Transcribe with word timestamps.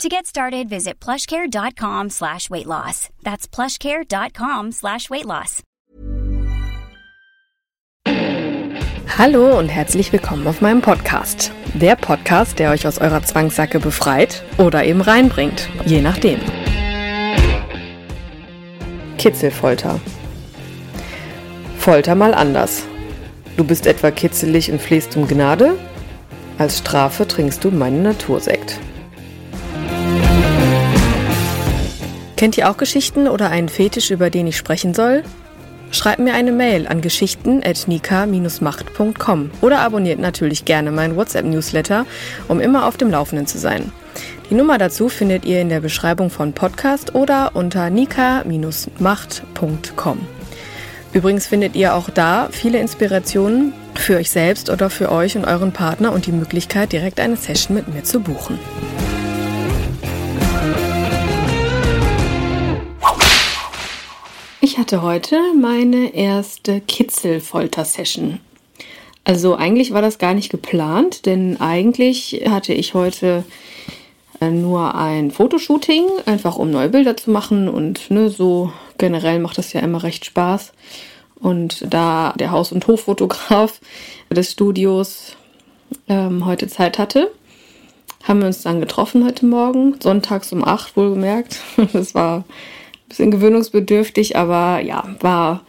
To 0.00 0.08
get 0.08 0.26
started, 0.26 0.68
visit 0.68 0.98
plushcare.com 1.00 2.10
slash 2.10 2.50
weight 2.50 2.66
loss. 2.66 3.08
That's 3.22 3.46
plushcare.com 3.46 4.72
slash 4.72 5.08
weight 5.10 5.26
loss. 5.26 5.62
Hallo 9.18 9.58
und 9.58 9.68
herzlich 9.68 10.12
willkommen 10.12 10.46
auf 10.46 10.60
meinem 10.62 10.80
Podcast. 10.80 11.52
Der 11.74 11.94
Podcast, 11.96 12.58
der 12.58 12.70
euch 12.70 12.86
aus 12.86 12.98
eurer 12.98 13.22
Zwangssacke 13.22 13.78
befreit 13.78 14.42
oder 14.58 14.84
eben 14.84 15.02
reinbringt, 15.02 15.68
je 15.84 16.00
nachdem. 16.00 16.40
Kitzelfolter. 19.18 20.00
Folter 21.78 22.14
mal 22.14 22.34
anders. 22.34 22.84
Du 23.56 23.64
bist 23.64 23.86
etwa 23.86 24.10
kitzelig 24.10 24.72
und 24.72 24.80
flehst 24.80 25.16
um 25.16 25.28
Gnade? 25.28 25.78
Als 26.58 26.78
Strafe 26.78 27.28
trinkst 27.28 27.62
du 27.62 27.70
meinen 27.70 28.02
Natursekt. 28.02 28.80
Kennt 32.42 32.58
ihr 32.58 32.68
auch 32.68 32.76
Geschichten 32.76 33.28
oder 33.28 33.50
einen 33.50 33.68
Fetisch, 33.68 34.10
über 34.10 34.28
den 34.28 34.48
ich 34.48 34.56
sprechen 34.56 34.94
soll? 34.94 35.22
Schreibt 35.92 36.18
mir 36.18 36.34
eine 36.34 36.50
Mail 36.50 36.88
an 36.88 37.00
geschichten.nika-macht.com 37.00 39.50
oder 39.60 39.78
abonniert 39.78 40.18
natürlich 40.18 40.64
gerne 40.64 40.90
meinen 40.90 41.14
WhatsApp-Newsletter, 41.14 42.04
um 42.48 42.58
immer 42.58 42.88
auf 42.88 42.96
dem 42.96 43.12
Laufenden 43.12 43.46
zu 43.46 43.58
sein. 43.58 43.92
Die 44.50 44.54
Nummer 44.54 44.76
dazu 44.76 45.08
findet 45.08 45.44
ihr 45.44 45.60
in 45.60 45.68
der 45.68 45.78
Beschreibung 45.78 46.30
von 46.30 46.52
Podcast 46.52 47.14
oder 47.14 47.52
unter 47.54 47.90
nika-macht.com. 47.90 50.18
Übrigens 51.12 51.46
findet 51.46 51.76
ihr 51.76 51.94
auch 51.94 52.10
da 52.10 52.48
viele 52.50 52.80
Inspirationen 52.80 53.72
für 53.94 54.16
euch 54.16 54.32
selbst 54.32 54.68
oder 54.68 54.90
für 54.90 55.12
euch 55.12 55.36
und 55.36 55.44
euren 55.44 55.70
Partner 55.70 56.10
und 56.10 56.26
die 56.26 56.32
Möglichkeit, 56.32 56.90
direkt 56.90 57.20
eine 57.20 57.36
Session 57.36 57.76
mit 57.76 57.86
mir 57.86 58.02
zu 58.02 58.18
buchen. 58.18 58.58
Ich 64.64 64.78
hatte 64.78 65.02
heute 65.02 65.40
meine 65.60 66.14
erste 66.14 66.80
Kitzelfolter-Session. 66.80 68.38
Also 69.24 69.56
eigentlich 69.56 69.92
war 69.92 70.02
das 70.02 70.18
gar 70.18 70.34
nicht 70.34 70.52
geplant, 70.52 71.26
denn 71.26 71.60
eigentlich 71.60 72.44
hatte 72.48 72.72
ich 72.72 72.94
heute 72.94 73.42
äh, 74.40 74.50
nur 74.50 74.94
ein 74.94 75.32
Fotoshooting, 75.32 76.04
einfach 76.26 76.58
um 76.58 76.70
neue 76.70 76.90
Bilder 76.90 77.16
zu 77.16 77.32
machen 77.32 77.68
und 77.68 78.08
ne, 78.12 78.30
so 78.30 78.72
generell 78.98 79.40
macht 79.40 79.58
das 79.58 79.72
ja 79.72 79.80
immer 79.80 80.04
recht 80.04 80.24
Spaß. 80.26 80.72
Und 81.40 81.84
da 81.92 82.32
der 82.38 82.52
Haus- 82.52 82.70
und 82.70 82.86
Hoffotograf 82.86 83.80
des 84.30 84.52
Studios 84.52 85.34
ähm, 86.08 86.46
heute 86.46 86.68
Zeit 86.68 87.00
hatte, 87.00 87.32
haben 88.22 88.38
wir 88.38 88.46
uns 88.46 88.62
dann 88.62 88.78
getroffen 88.78 89.24
heute 89.24 89.44
Morgen, 89.44 89.96
sonntags 90.00 90.52
um 90.52 90.64
8 90.64 90.96
wohlgemerkt. 90.96 91.58
Das 91.92 92.14
war 92.14 92.44
bisschen 93.12 93.30
gewöhnungsbedürftig, 93.30 94.36
aber 94.36 94.80
ja, 94.80 95.14
war 95.20 95.62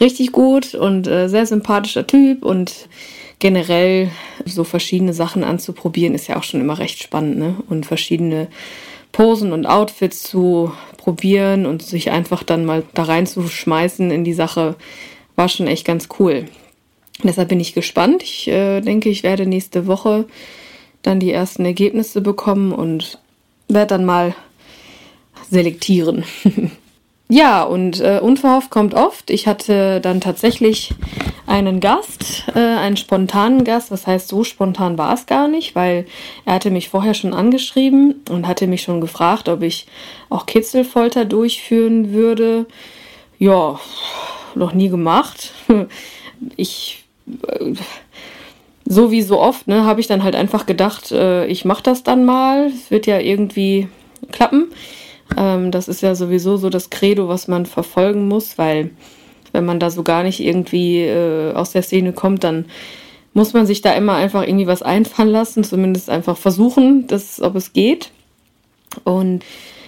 richtig 0.00 0.32
gut 0.32 0.74
und 0.74 1.06
äh, 1.06 1.28
sehr 1.28 1.46
sympathischer 1.46 2.06
Typ 2.06 2.44
und 2.44 2.88
generell 3.38 4.10
so 4.44 4.64
verschiedene 4.64 5.14
Sachen 5.14 5.42
anzuprobieren 5.42 6.14
ist 6.14 6.28
ja 6.28 6.36
auch 6.36 6.42
schon 6.42 6.60
immer 6.60 6.78
recht 6.78 7.02
spannend, 7.02 7.38
ne? 7.38 7.56
Und 7.68 7.86
verschiedene 7.86 8.48
Posen 9.12 9.52
und 9.52 9.66
Outfits 9.66 10.22
zu 10.22 10.72
probieren 10.98 11.66
und 11.66 11.82
sich 11.82 12.10
einfach 12.10 12.42
dann 12.42 12.64
mal 12.64 12.82
da 12.94 13.04
reinzuschmeißen 13.04 14.10
in 14.10 14.24
die 14.24 14.34
Sache 14.34 14.76
war 15.36 15.48
schon 15.48 15.66
echt 15.66 15.86
ganz 15.86 16.08
cool. 16.18 16.44
Deshalb 17.22 17.48
bin 17.48 17.60
ich 17.60 17.74
gespannt. 17.74 18.22
Ich 18.22 18.46
äh, 18.48 18.80
denke, 18.82 19.08
ich 19.08 19.22
werde 19.22 19.46
nächste 19.46 19.86
Woche 19.86 20.26
dann 21.02 21.18
die 21.18 21.32
ersten 21.32 21.64
Ergebnisse 21.64 22.20
bekommen 22.20 22.72
und 22.72 23.18
werde 23.68 23.94
dann 23.94 24.04
mal 24.04 24.34
selektieren. 25.50 26.24
Ja, 27.32 27.62
und 27.62 28.00
äh, 28.00 28.18
unverhofft 28.20 28.70
kommt 28.70 28.92
oft. 28.92 29.30
Ich 29.30 29.46
hatte 29.46 30.00
dann 30.00 30.20
tatsächlich 30.20 30.92
einen 31.46 31.78
Gast, 31.78 32.42
äh, 32.56 32.58
einen 32.58 32.96
spontanen 32.96 33.62
Gast. 33.62 33.92
Was 33.92 34.08
heißt, 34.08 34.26
so 34.26 34.42
spontan 34.42 34.98
war 34.98 35.14
es 35.14 35.26
gar 35.26 35.46
nicht, 35.46 35.76
weil 35.76 36.06
er 36.44 36.54
hatte 36.54 36.72
mich 36.72 36.88
vorher 36.88 37.14
schon 37.14 37.32
angeschrieben 37.32 38.16
und 38.28 38.48
hatte 38.48 38.66
mich 38.66 38.82
schon 38.82 39.00
gefragt, 39.00 39.48
ob 39.48 39.62
ich 39.62 39.86
auch 40.28 40.44
Kitzelfolter 40.44 41.24
durchführen 41.24 42.12
würde. 42.12 42.66
Ja, 43.38 43.78
noch 44.54 44.74
nie 44.74 44.88
gemacht. 44.88 45.52
Ich, 46.56 47.04
äh, 47.46 47.74
so 48.86 49.10
wie 49.10 49.20
so 49.20 49.38
oft, 49.38 49.68
ne, 49.68 49.84
habe 49.84 50.00
ich 50.00 50.06
dann 50.06 50.22
halt 50.24 50.34
einfach 50.34 50.64
gedacht, 50.64 51.12
äh, 51.12 51.44
ich 51.44 51.66
mache 51.66 51.82
das 51.82 52.02
dann 52.02 52.24
mal. 52.24 52.68
Es 52.68 52.90
wird 52.90 53.06
ja 53.06 53.18
irgendwie 53.18 53.88
klappen. 54.32 54.72
Ähm, 55.36 55.70
das 55.70 55.88
ist 55.88 56.02
ja 56.02 56.14
sowieso 56.14 56.56
so 56.56 56.70
das 56.70 56.90
Credo, 56.90 57.28
was 57.28 57.48
man 57.48 57.66
verfolgen 57.66 58.28
muss, 58.28 58.58
weil 58.58 58.90
wenn 59.52 59.64
man 59.64 59.80
da 59.80 59.90
so 59.90 60.02
gar 60.02 60.22
nicht 60.22 60.40
irgendwie 60.40 61.00
äh, 61.00 61.52
aus 61.54 61.72
der 61.72 61.82
Szene 61.82 62.12
kommt, 62.12 62.44
dann 62.44 62.66
muss 63.32 63.52
man 63.52 63.66
sich 63.66 63.80
da 63.80 63.92
immer 63.92 64.14
einfach 64.14 64.42
irgendwie 64.42 64.66
was 64.66 64.82
einfallen 64.82 65.30
lassen, 65.30 65.64
zumindest 65.64 66.10
einfach 66.10 66.36
versuchen, 66.36 67.06
dass, 67.06 67.40
ob 67.40 67.54
es 67.54 67.72
geht. 67.72 68.10
Und 69.04 69.44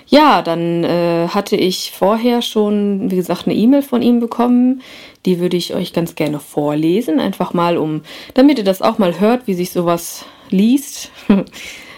ja, 0.06 0.42
dann 0.42 0.84
äh, 0.84 1.28
hatte 1.28 1.56
ich 1.56 1.92
vorher 1.92 2.42
schon, 2.42 3.10
wie 3.10 3.16
gesagt, 3.16 3.46
eine 3.46 3.56
E-Mail 3.56 3.82
von 3.82 4.02
ihm 4.02 4.20
bekommen. 4.20 4.82
Die 5.24 5.40
würde 5.40 5.56
ich 5.56 5.74
euch 5.74 5.92
ganz 5.92 6.14
gerne 6.14 6.38
vorlesen, 6.38 7.18
einfach 7.18 7.54
mal 7.54 7.78
um, 7.78 8.02
damit 8.34 8.58
ihr 8.58 8.64
das 8.64 8.82
auch 8.82 8.98
mal 8.98 9.18
hört, 9.20 9.46
wie 9.46 9.54
sich 9.54 9.70
sowas 9.70 10.24
liest. 10.50 11.10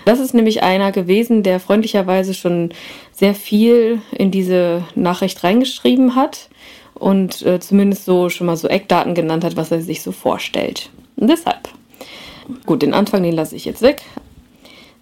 Das 0.04 0.20
ist 0.20 0.34
nämlich 0.34 0.62
einer 0.62 0.92
gewesen, 0.92 1.42
der 1.42 1.60
freundlicherweise 1.60 2.34
schon 2.34 2.70
sehr 3.12 3.34
viel 3.34 4.00
in 4.12 4.31
diese 4.31 4.84
Nachricht 4.94 5.42
reingeschrieben 5.42 6.15
hat 6.15 6.48
und 6.94 7.42
äh, 7.42 7.59
zumindest 7.60 8.04
so 8.04 8.28
schon 8.28 8.47
mal 8.47 8.56
so 8.56 8.69
Eckdaten 8.69 9.14
genannt 9.14 9.44
hat, 9.44 9.56
was 9.56 9.70
er 9.70 9.81
sich 9.81 10.03
so 10.03 10.12
vorstellt. 10.12 10.91
Und 11.16 11.28
deshalb. 11.28 11.69
Gut, 12.66 12.82
den 12.82 12.94
Anfang, 12.94 13.22
den 13.22 13.34
lasse 13.34 13.56
ich 13.56 13.64
jetzt 13.64 13.82
weg. 13.82 14.03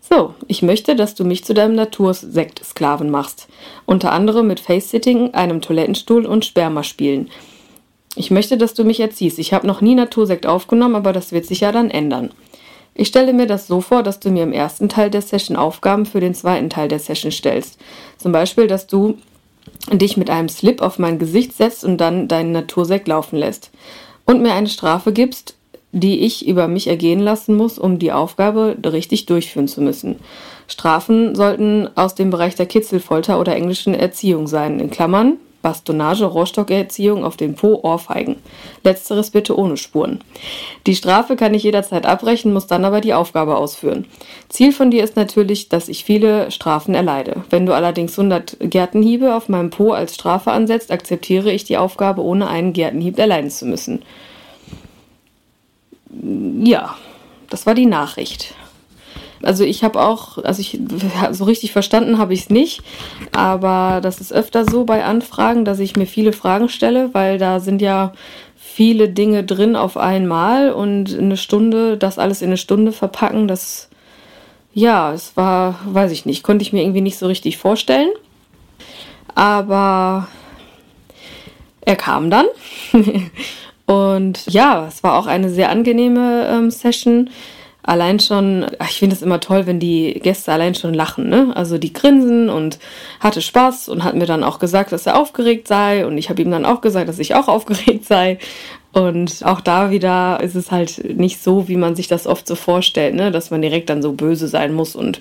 So, 0.01 0.35
ich 0.47 0.63
möchte, 0.63 0.95
dass 0.95 1.15
du 1.15 1.25
mich 1.25 1.45
zu 1.45 1.55
deinem 1.55 1.75
Natursekt-Sklaven 1.75 3.11
machst. 3.11 3.49
Unter 3.87 4.13
anderem 4.13 4.47
mit 4.47 4.61
Face-Sitting, 4.61 5.35
einem 5.35 5.61
Toilettenstuhl 5.61 6.27
und 6.27 6.45
Sperma-Spielen. 6.45 7.31
Ich 8.15 8.31
möchte, 8.31 8.59
dass 8.59 8.75
du 8.75 8.85
mich 8.85 9.01
erziehst. 9.01 9.39
Ich 9.39 9.55
habe 9.55 9.67
noch 9.67 9.81
nie 9.81 9.95
Natursekt 9.95 10.47
aufgenommen, 10.47 10.97
aber 10.97 11.13
das 11.13 11.33
wird 11.33 11.47
sich 11.47 11.61
ja 11.61 11.73
dann 11.73 11.91
ändern. 11.91 12.31
Ich 12.95 13.09
stelle 13.09 13.33
mir 13.33 13.47
das 13.47 13.67
so 13.67 13.81
vor, 13.81 14.03
dass 14.03 14.21
du 14.21 14.31
mir 14.31 14.43
im 14.43 14.53
ersten 14.53 14.89
Teil 14.89 15.11
der 15.11 15.23
Session 15.23 15.57
Aufgaben 15.57 16.05
für 16.05 16.21
den 16.21 16.35
zweiten 16.35 16.69
Teil 16.69 16.89
der 16.89 16.99
Session 16.99 17.33
stellst. 17.33 17.79
Zum 18.19 18.33
Beispiel, 18.33 18.67
dass 18.67 18.87
du 18.87 19.17
dich 19.91 20.17
mit 20.17 20.31
einem 20.31 20.49
Slip 20.49 20.83
auf 20.83 20.99
mein 20.99 21.19
Gesicht 21.19 21.55
setzt 21.55 21.85
und 21.85 21.99
dann 21.99 22.29
deinen 22.29 22.53
Natursekt 22.53 23.09
laufen 23.09 23.37
lässt. 23.37 23.71
Und 24.27 24.43
mir 24.43 24.53
eine 24.53 24.69
Strafe 24.69 25.13
gibst, 25.13 25.57
die 25.93 26.21
ich 26.21 26.47
über 26.47 26.69
mich 26.69 26.87
ergehen 26.87 27.21
lassen 27.21 27.55
muss, 27.57 27.79
um 27.79 27.99
die 27.99 28.13
Aufgabe 28.13 28.77
richtig 28.85 29.27
durchführen 29.27 29.69
zu 29.69 29.81
müssen. 29.81 30.17
Strafen 30.67 31.35
sollten 31.35 31.89
aus 31.97 32.15
dem 32.15 32.31
Bereich 32.31 32.55
der 32.55 32.67
Kitzelfolter 32.67 33.39
oder 33.41 33.55
englischen 33.55 33.95
Erziehung 33.95 34.47
sein, 34.47 34.81
in 34.81 34.91
Klammern 34.91 35.39
Bastonage, 35.63 36.25
Rohrstockerziehung 36.25 37.25
auf 37.25 37.37
den 37.37 37.55
Po, 37.55 37.81
Ohrfeigen. 37.83 38.37
Letzteres 38.83 39.31
bitte 39.31 39.57
ohne 39.57 39.77
Spuren. 39.77 40.23
Die 40.87 40.97
Strafe 40.97 41.37
kann 41.37 41.55
ich 41.55 41.63
jederzeit 41.63 42.05
abbrechen, 42.05 42.53
muss 42.53 42.67
dann 42.67 42.85
aber 42.85 43.01
die 43.01 43.15
Aufgabe 43.15 43.57
ausführen. 43.57 44.07
Ziel 44.49 44.73
von 44.73 44.91
dir 44.91 45.05
ist 45.05 45.17
natürlich, 45.17 45.69
dass 45.69 45.89
ich 45.89 46.05
viele 46.05 46.51
Strafen 46.51 46.95
erleide. 46.95 47.45
Wenn 47.49 47.65
du 47.65 47.75
allerdings 47.75 48.19
100 48.19 48.57
Gärtenhiebe 48.61 49.35
auf 49.35 49.49
meinem 49.49 49.71
Po 49.71 49.93
als 49.93 50.15
Strafe 50.15 50.51
ansetzt, 50.51 50.91
akzeptiere 50.91 51.53
ich 51.53 51.65
die 51.65 51.79
Aufgabe, 51.79 52.23
ohne 52.23 52.49
einen 52.49 52.73
Gärtenhieb 52.73 53.19
erleiden 53.19 53.51
zu 53.51 53.65
müssen. 53.67 54.03
Ja, 56.63 56.97
das 57.49 57.67
war 57.67 57.75
die 57.75 57.87
Nachricht. 57.87 58.55
Also 59.43 59.65
ich 59.65 59.85
habe 59.85 60.01
auch, 60.01 60.39
also 60.39 60.61
ich 60.61 60.79
so 61.33 61.45
richtig 61.45 61.73
verstanden 61.73 62.19
habe 62.19 62.35
ich 62.35 62.41
es 62.43 62.51
nicht, 62.51 62.83
aber 63.33 64.01
das 64.03 64.21
ist 64.21 64.33
öfter 64.33 64.65
so 64.65 64.85
bei 64.85 65.05
Anfragen, 65.05 65.65
dass 65.65 65.79
ich 65.79 65.97
mir 65.97 66.07
viele 66.07 66.33
Fragen 66.33 66.69
stelle, 66.69 67.13
weil 67.13 67.39
da 67.39 67.61
sind 67.61 67.83
ja 67.83 68.13
viele 68.57 69.09
Dinge 69.09 69.45
drin 69.45 69.77
auf 69.77 69.97
einmal 69.97 70.73
und 70.73 71.17
eine 71.17 71.37
Stunde, 71.37 71.99
das 71.99 72.19
alles 72.19 72.43
in 72.43 72.49
eine 72.49 72.57
Stunde 72.57 72.93
verpacken, 72.93 73.49
das 73.49 73.89
ja, 74.75 75.13
es 75.13 75.37
war, 75.37 75.79
weiß 75.85 76.13
ich 76.13 76.25
nicht, 76.25 76.43
konnte 76.43 76.63
ich 76.63 76.73
mir 76.73 76.83
irgendwie 76.83 77.03
nicht 77.03 77.19
so 77.19 77.27
richtig 77.27 77.59
vorstellen. 77.59 78.09
Aber 79.35 80.29
er 81.83 81.97
kam 81.97 82.31
dann. 82.31 82.47
und 83.87 84.47
ja, 84.51 84.87
es 84.87 85.03
war 85.03 85.19
auch 85.19 85.27
eine 85.27 85.51
sehr 85.51 85.71
angenehme 85.71 86.49
ähm, 86.49 86.71
Session 86.71 87.31
allein 87.83 88.21
schon, 88.21 88.67
ich 88.89 88.99
finde 88.99 89.17
es 89.17 89.23
immer 89.23 89.41
toll, 89.41 89.67
wenn 89.67 89.81
die 89.81 90.15
Gäste 90.23 90.53
allein 90.53 90.75
schon 90.75 90.95
lachen, 90.95 91.29
ne? 91.29 91.53
Also 91.55 91.79
die 91.79 91.93
grinsen 91.93 92.49
und 92.49 92.79
hatte 93.21 93.43
Spaß 93.43 93.89
und 93.89 94.05
hat 94.05 94.15
mir 94.15 94.27
dann 94.27 94.45
auch 94.45 94.59
gesagt, 94.59 94.93
dass 94.93 95.07
er 95.07 95.19
aufgeregt 95.19 95.69
sei 95.69 96.07
und 96.07 96.19
ich 96.19 96.31
habe 96.31 96.43
ihm 96.43 96.51
dann 96.51 96.65
auch 96.65 96.81
gesagt, 96.81 97.09
dass 97.09 97.19
ich 97.19 97.35
auch 97.35 97.49
aufgeregt 97.49 98.05
sei. 98.07 98.39
Und 98.93 99.41
auch 99.45 99.61
da 99.61 99.91
wieder 99.91 100.41
ist 100.43 100.55
es 100.55 100.71
halt 100.71 101.19
nicht 101.19 101.43
so, 101.43 101.67
wie 101.67 101.77
man 101.77 101.97
sich 101.97 102.09
das 102.09 102.27
oft 102.27 102.47
so 102.47 102.55
vorstellt, 102.55 103.15
ne? 103.15 103.31
dass 103.31 103.51
man 103.51 103.63
direkt 103.63 103.89
dann 103.89 104.03
so 104.03 104.13
böse 104.13 104.49
sein 104.49 104.75
muss 104.75 104.95
und 104.95 105.21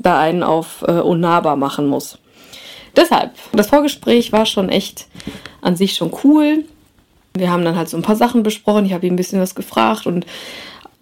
da 0.00 0.20
einen 0.20 0.42
auf 0.42 0.84
äh, 0.86 0.92
unnahbar 0.92 1.56
machen 1.56 1.86
muss. 1.86 2.18
Deshalb, 2.94 3.32
das 3.52 3.68
Vorgespräch 3.68 4.30
war 4.32 4.46
schon 4.46 4.68
echt 4.68 5.06
an 5.62 5.74
sich 5.74 5.94
schon 5.94 6.12
cool. 6.22 6.64
Wir 7.34 7.50
haben 7.50 7.64
dann 7.64 7.76
halt 7.76 7.88
so 7.88 7.96
ein 7.96 8.02
paar 8.02 8.14
Sachen 8.14 8.42
besprochen. 8.42 8.84
Ich 8.84 8.92
habe 8.92 9.06
ihm 9.06 9.14
ein 9.14 9.16
bisschen 9.16 9.40
was 9.40 9.54
gefragt 9.54 10.06
und 10.06 10.26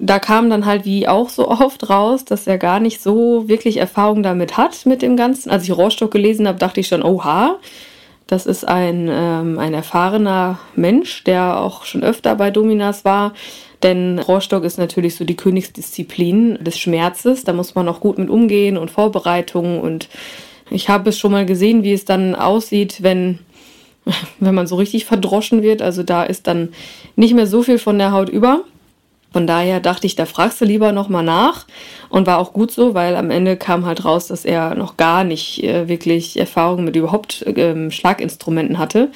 da 0.05 0.19
kam 0.19 0.51
dann 0.51 0.67
halt 0.67 0.85
wie 0.85 1.07
auch 1.07 1.29
so 1.29 1.49
oft 1.49 1.89
raus, 1.89 2.25
dass 2.25 2.47
er 2.47 2.59
gar 2.59 2.81
nicht 2.81 3.01
so 3.01 3.49
wirklich 3.49 3.77
Erfahrung 3.79 4.23
damit 4.23 4.57
hat 4.57 4.85
mit 4.85 5.01
dem 5.01 5.17
Ganzen. 5.17 5.51
Als 5.51 5.65
ich 5.65 5.77
Rohrstock 5.77 6.11
gelesen 6.11 6.47
habe, 6.47 6.59
dachte 6.59 6.81
ich 6.81 6.89
schon, 6.89 7.03
oha, 7.03 7.59
das 8.27 8.47
ist 8.47 8.67
ein, 8.67 9.09
ähm, 9.11 9.59
ein 9.59 9.75
erfahrener 9.75 10.59
Mensch, 10.75 11.23
der 11.25 11.61
auch 11.61 11.85
schon 11.85 12.03
öfter 12.03 12.35
bei 12.35 12.51
Dominas 12.51 13.05
war. 13.05 13.33
Denn 13.83 14.19
Rohrstock 14.19 14.65
ist 14.65 14.79
natürlich 14.79 15.17
so 15.17 15.25
die 15.25 15.37
Königsdisziplin 15.37 16.59
des 16.63 16.79
Schmerzes. 16.79 17.45
Da 17.45 17.53
muss 17.53 17.75
man 17.75 17.89
auch 17.89 18.01
gut 18.01 18.19
mit 18.19 18.31
umgehen 18.31 18.77
und 18.77 18.91
Vorbereitungen. 18.91 19.81
Und 19.81 20.09
ich 20.71 20.89
habe 20.89 21.11
es 21.11 21.19
schon 21.19 21.33
mal 21.33 21.47
gesehen, 21.47 21.83
wie 21.83 21.93
es 21.93 22.05
dann 22.05 22.35
aussieht, 22.35 23.03
wenn, 23.03 23.39
wenn 24.41 24.55
man 24.55 24.67
so 24.67 24.77
richtig 24.77 25.05
verdroschen 25.05 25.63
wird. 25.63 25.81
Also 25.81 26.03
da 26.03 26.25
ist 26.25 26.47
dann 26.49 26.71
nicht 27.15 27.35
mehr 27.35 27.47
so 27.47 27.63
viel 27.63 27.79
von 27.79 27.99
der 27.99 28.13
Haut 28.13 28.29
über. 28.29 28.65
Von 29.33 29.47
daher 29.47 29.81
dachte 29.81 30.07
ich, 30.07 30.15
da 30.15 30.27
fragst 30.27 30.61
du 30.61 30.65
lieber 30.65 30.93
nochmal 30.93 31.25
nach. 31.25 31.67
Und 32.09 32.27
war 32.27 32.39
auch 32.39 32.53
gut 32.53 32.71
so, 32.71 32.95
weil 32.95 33.17
am 33.17 33.31
Ende 33.31 33.57
kam 33.57 33.87
halt 33.87 34.05
raus, 34.05 34.27
dass 34.27 34.45
er 34.45 34.75
noch 34.75 34.97
gar 34.97 35.25
nicht 35.25 35.63
äh, 35.65 35.89
wirklich 35.89 36.39
Erfahrung 36.39 36.85
mit 36.85 36.97
überhaupt 36.97 37.45
ähm, 37.47 37.91
Schlaginstrumenten 37.91 38.79
hatte. 38.79 39.11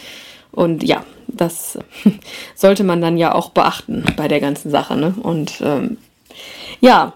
Und 0.52 0.82
ja, 0.82 1.04
das 1.28 1.78
sollte 2.54 2.84
man 2.84 3.00
dann 3.00 3.18
ja 3.18 3.34
auch 3.34 3.50
beachten 3.50 4.04
bei 4.16 4.28
der 4.28 4.40
ganzen 4.40 4.70
Sache. 4.70 4.96
Ne? 4.96 5.14
Und 5.22 5.60
ähm, 5.60 5.98
ja, 6.80 7.12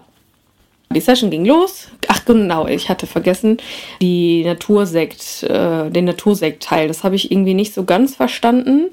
die 0.93 0.99
Session 0.99 1.31
ging 1.31 1.45
los. 1.45 1.87
Ach 2.07 2.25
genau, 2.25 2.67
ich 2.67 2.89
hatte 2.89 3.07
vergessen, 3.07 3.57
die 4.01 4.43
Natursekt, 4.43 5.43
äh, 5.43 5.89
den 5.89 6.05
Natursekt-Teil. 6.05 6.87
Das 6.87 7.03
habe 7.03 7.15
ich 7.15 7.31
irgendwie 7.31 7.53
nicht 7.53 7.73
so 7.73 7.85
ganz 7.85 8.15
verstanden. 8.15 8.89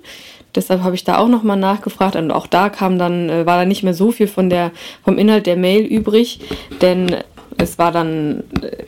Deshalb 0.59 0.83
habe 0.83 0.97
ich 0.97 1.05
da 1.05 1.19
auch 1.19 1.29
nochmal 1.29 1.57
nachgefragt 1.57 2.17
und 2.17 2.33
auch 2.33 2.49
da 2.49 2.69
kam 2.69 2.99
dann, 2.99 3.31
äh, 3.31 3.47
war 3.47 3.59
da 3.59 3.65
nicht 3.65 3.85
mehr 3.85 3.95
so 3.95 4.11
viel 4.11 4.27
von 4.27 4.51
der, 4.51 4.73
vom 5.05 5.17
Inhalt 5.17 5.47
der 5.47 5.57
Mail 5.57 5.85
übrig, 5.85 6.41
denn 6.83 7.15
es 7.59 7.79
war 7.79 7.93
dann, 7.93 8.43
äh, 8.61 8.83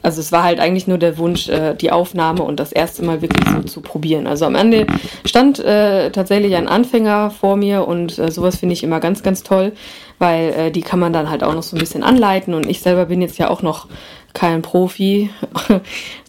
also 0.00 0.18
es 0.22 0.32
war 0.32 0.44
halt 0.44 0.60
eigentlich 0.60 0.86
nur 0.86 0.96
der 0.96 1.18
Wunsch, 1.18 1.50
äh, 1.50 1.74
die 1.74 1.92
Aufnahme 1.92 2.42
und 2.42 2.58
das 2.58 2.72
erste 2.72 3.04
Mal 3.04 3.20
wirklich 3.20 3.46
so 3.50 3.60
zu 3.64 3.82
probieren. 3.82 4.26
Also 4.26 4.46
am 4.46 4.54
Ende 4.54 4.86
stand 5.26 5.58
tatsächlich 5.58 6.56
ein 6.56 6.68
Anfänger 6.68 7.30
vor 7.30 7.56
mir 7.56 7.86
und 7.86 8.12
sowas 8.12 8.56
finde 8.56 8.72
ich 8.72 8.82
immer 8.82 8.98
ganz, 8.98 9.22
ganz 9.22 9.42
toll, 9.42 9.72
weil 10.18 10.70
die 10.70 10.80
kann 10.80 11.00
man 11.00 11.12
dann 11.12 11.28
halt 11.28 11.44
auch 11.44 11.52
noch 11.52 11.62
so 11.62 11.76
ein 11.76 11.80
bisschen 11.80 12.02
anleiten 12.02 12.54
und 12.54 12.66
ich 12.66 12.80
selber 12.80 13.04
bin 13.04 13.20
jetzt 13.20 13.36
ja 13.36 13.50
auch 13.50 13.60
noch 13.60 13.88
kein 14.32 14.62
Profi, 14.62 15.30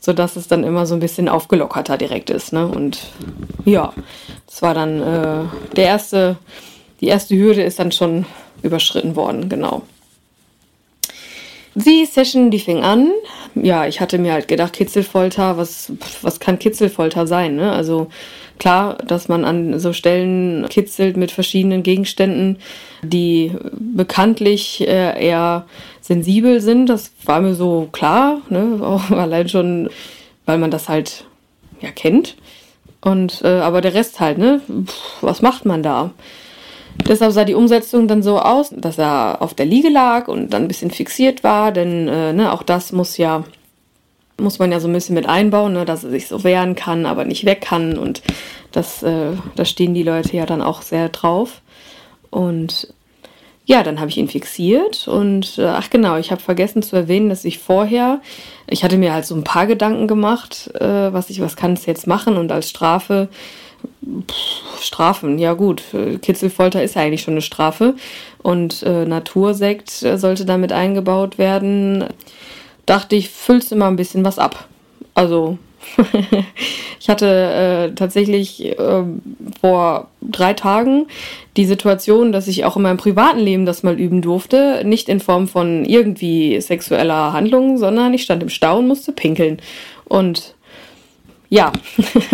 so 0.01 0.13
dass 0.13 0.35
es 0.35 0.47
dann 0.47 0.63
immer 0.63 0.85
so 0.85 0.95
ein 0.95 0.99
bisschen 0.99 1.29
aufgelockerter 1.29 1.97
direkt 1.97 2.29
ist. 2.29 2.53
Ne? 2.53 2.67
Und 2.67 2.99
ja, 3.65 3.93
das 4.47 4.61
war 4.61 4.73
dann 4.73 5.01
äh, 5.01 5.75
der 5.75 5.85
erste, 5.85 6.37
die 6.99 7.07
erste 7.07 7.35
Hürde 7.35 7.63
ist 7.63 7.79
dann 7.79 7.91
schon 7.91 8.25
überschritten 8.63 9.15
worden, 9.15 9.49
genau. 9.49 9.83
Die 11.73 12.05
Session, 12.05 12.51
die 12.51 12.59
fing 12.59 12.83
an. 12.83 13.11
Ja, 13.55 13.87
ich 13.87 14.01
hatte 14.01 14.17
mir 14.17 14.33
halt 14.33 14.49
gedacht, 14.49 14.73
Kitzelfolter, 14.73 15.55
was, 15.57 15.91
was 16.21 16.39
kann 16.39 16.59
Kitzelfolter 16.59 17.27
sein? 17.27 17.55
Ne? 17.55 17.71
Also 17.71 18.09
klar, 18.61 18.95
dass 19.07 19.27
man 19.27 19.43
an 19.43 19.79
so 19.79 19.91
Stellen 19.91 20.67
kitzelt 20.69 21.17
mit 21.17 21.31
verschiedenen 21.31 21.81
Gegenständen, 21.81 22.57
die 23.01 23.51
bekanntlich 23.73 24.87
äh, 24.87 25.19
eher 25.19 25.65
sensibel 25.99 26.61
sind. 26.61 26.85
Das 26.85 27.11
war 27.25 27.41
mir 27.41 27.55
so 27.55 27.89
klar, 27.91 28.41
ne? 28.49 28.79
Auch 28.83 29.09
allein 29.09 29.49
schon, 29.49 29.89
weil 30.45 30.59
man 30.59 30.69
das 30.69 30.89
halt 30.89 31.25
ja 31.81 31.89
kennt. 31.89 32.35
Und 33.01 33.41
äh, 33.43 33.47
aber 33.47 33.81
der 33.81 33.95
Rest 33.95 34.19
halt, 34.19 34.37
ne? 34.37 34.61
Puh, 34.67 34.85
was 35.21 35.41
macht 35.41 35.65
man 35.65 35.81
da? 35.81 36.11
Deshalb 37.07 37.31
sah 37.31 37.45
die 37.45 37.55
Umsetzung 37.55 38.07
dann 38.07 38.21
so 38.21 38.37
aus, 38.37 38.69
dass 38.77 38.99
er 38.99 39.41
auf 39.41 39.55
der 39.55 39.65
Liege 39.65 39.89
lag 39.89 40.27
und 40.27 40.51
dann 40.53 40.63
ein 40.63 40.67
bisschen 40.67 40.91
fixiert 40.91 41.43
war, 41.43 41.71
denn 41.71 42.07
äh, 42.07 42.31
ne, 42.31 42.51
auch 42.51 42.61
das 42.61 42.91
muss 42.91 43.17
ja 43.17 43.43
muss 44.41 44.59
man 44.59 44.71
ja 44.71 44.79
so 44.79 44.87
ein 44.87 44.93
bisschen 44.93 45.15
mit 45.15 45.27
einbauen, 45.27 45.73
ne, 45.73 45.85
dass 45.85 46.03
er 46.03 46.09
sich 46.09 46.27
so 46.27 46.43
wehren 46.43 46.75
kann, 46.75 47.05
aber 47.05 47.25
nicht 47.25 47.45
weg 47.45 47.61
kann. 47.61 47.97
Und 47.97 48.21
das 48.71 49.03
äh, 49.03 49.31
da 49.55 49.65
stehen 49.65 49.93
die 49.93 50.03
Leute 50.03 50.35
ja 50.35 50.45
dann 50.45 50.61
auch 50.61 50.81
sehr 50.81 51.09
drauf. 51.09 51.61
Und 52.29 52.93
ja, 53.65 53.83
dann 53.83 53.99
habe 53.99 54.09
ich 54.09 54.17
ihn 54.17 54.27
fixiert 54.27 55.07
und 55.07 55.57
äh, 55.57 55.65
ach 55.65 55.89
genau, 55.89 56.17
ich 56.17 56.31
habe 56.31 56.41
vergessen 56.41 56.81
zu 56.81 56.95
erwähnen, 56.95 57.29
dass 57.29 57.45
ich 57.45 57.59
vorher, 57.59 58.19
ich 58.67 58.83
hatte 58.83 58.97
mir 58.97 59.13
halt 59.13 59.25
so 59.25 59.35
ein 59.35 59.43
paar 59.43 59.67
Gedanken 59.67 60.07
gemacht, 60.07 60.71
äh, 60.75 61.13
was 61.13 61.29
ich, 61.29 61.41
was 61.41 61.55
kann 61.55 61.73
es 61.73 61.85
jetzt 61.85 62.07
machen? 62.07 62.37
Und 62.37 62.51
als 62.51 62.69
Strafe, 62.69 63.29
pff, 64.29 64.83
Strafen, 64.83 65.37
ja 65.37 65.53
gut, 65.53 65.83
Kitzelfolter 66.21 66.83
ist 66.83 66.95
ja 66.95 67.03
eigentlich 67.03 67.21
schon 67.21 67.35
eine 67.35 67.41
Strafe. 67.41 67.95
Und 68.41 68.81
äh, 68.83 69.05
Natursekt 69.05 70.01
äh, 70.03 70.17
sollte 70.17 70.45
damit 70.45 70.71
eingebaut 70.71 71.37
werden. 71.37 72.05
Dachte 72.85 73.15
ich, 73.15 73.29
füllst 73.29 73.71
immer 73.71 73.87
ein 73.87 73.95
bisschen 73.95 74.25
was 74.25 74.39
ab. 74.39 74.67
Also 75.13 75.57
ich 76.99 77.09
hatte 77.09 77.27
äh, 77.91 77.95
tatsächlich 77.95 78.77
äh, 78.77 79.03
vor 79.59 80.09
drei 80.21 80.53
Tagen 80.53 81.07
die 81.57 81.65
Situation, 81.65 82.31
dass 82.31 82.47
ich 82.47 82.65
auch 82.65 82.77
in 82.77 82.83
meinem 82.83 82.97
privaten 82.97 83.39
Leben 83.39 83.65
das 83.65 83.83
mal 83.83 83.99
üben 83.99 84.21
durfte. 84.21 84.83
Nicht 84.85 85.09
in 85.09 85.19
Form 85.19 85.47
von 85.47 85.85
irgendwie 85.85 86.59
sexueller 86.61 87.33
Handlung, 87.33 87.77
sondern 87.77 88.13
ich 88.13 88.23
stand 88.23 88.43
im 88.43 88.49
Stau 88.49 88.79
und 88.79 88.87
musste 88.87 89.11
pinkeln. 89.11 89.61
Und 90.05 90.55
ja, 91.49 91.71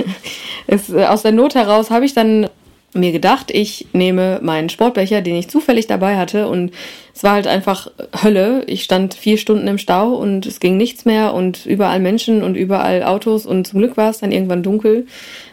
es, 0.68 0.90
äh, 0.90 1.06
aus 1.06 1.24
der 1.24 1.32
Not 1.32 1.56
heraus 1.56 1.90
habe 1.90 2.06
ich 2.06 2.14
dann 2.14 2.50
mir 2.94 3.12
gedacht, 3.12 3.51
ich 3.51 3.88
nehme 3.94 4.39
meinen 4.41 4.70
Sportbecher, 4.70 5.22
den 5.22 5.36
ich 5.36 5.50
zufällig 5.50 5.88
dabei 5.88 6.17
hatte 6.17 6.48
und 6.48 6.72
es 7.13 7.24
war 7.24 7.34
halt 7.34 7.48
einfach 7.48 7.91
Hölle. 8.24 8.63
Ich 8.67 8.84
stand 8.84 9.13
vier 9.13 9.38
Stunden 9.38 9.67
im 9.67 9.77
Stau 9.77 10.13
und 10.13 10.46
es 10.46 10.60
ging 10.60 10.77
nichts 10.77 11.06
mehr 11.06 11.34
und 11.34 11.65
überall 11.65 12.00
Menschen 12.00 12.44
und 12.44 12.56
überall 12.56 13.03
Autos 13.03 13.46
und 13.46 13.67
zum 13.67 13.79
Glück 13.79 13.98
war 13.98 14.10
es 14.10 14.20
dann 14.20 14.32
irgendwann 14.32 14.63
dunkel, 14.63 15.08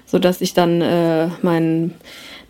so 0.07 0.19
dass 0.19 0.41
ich 0.41 0.55
dann 0.55 0.81
äh, 0.81 1.29
meinen 1.43 1.95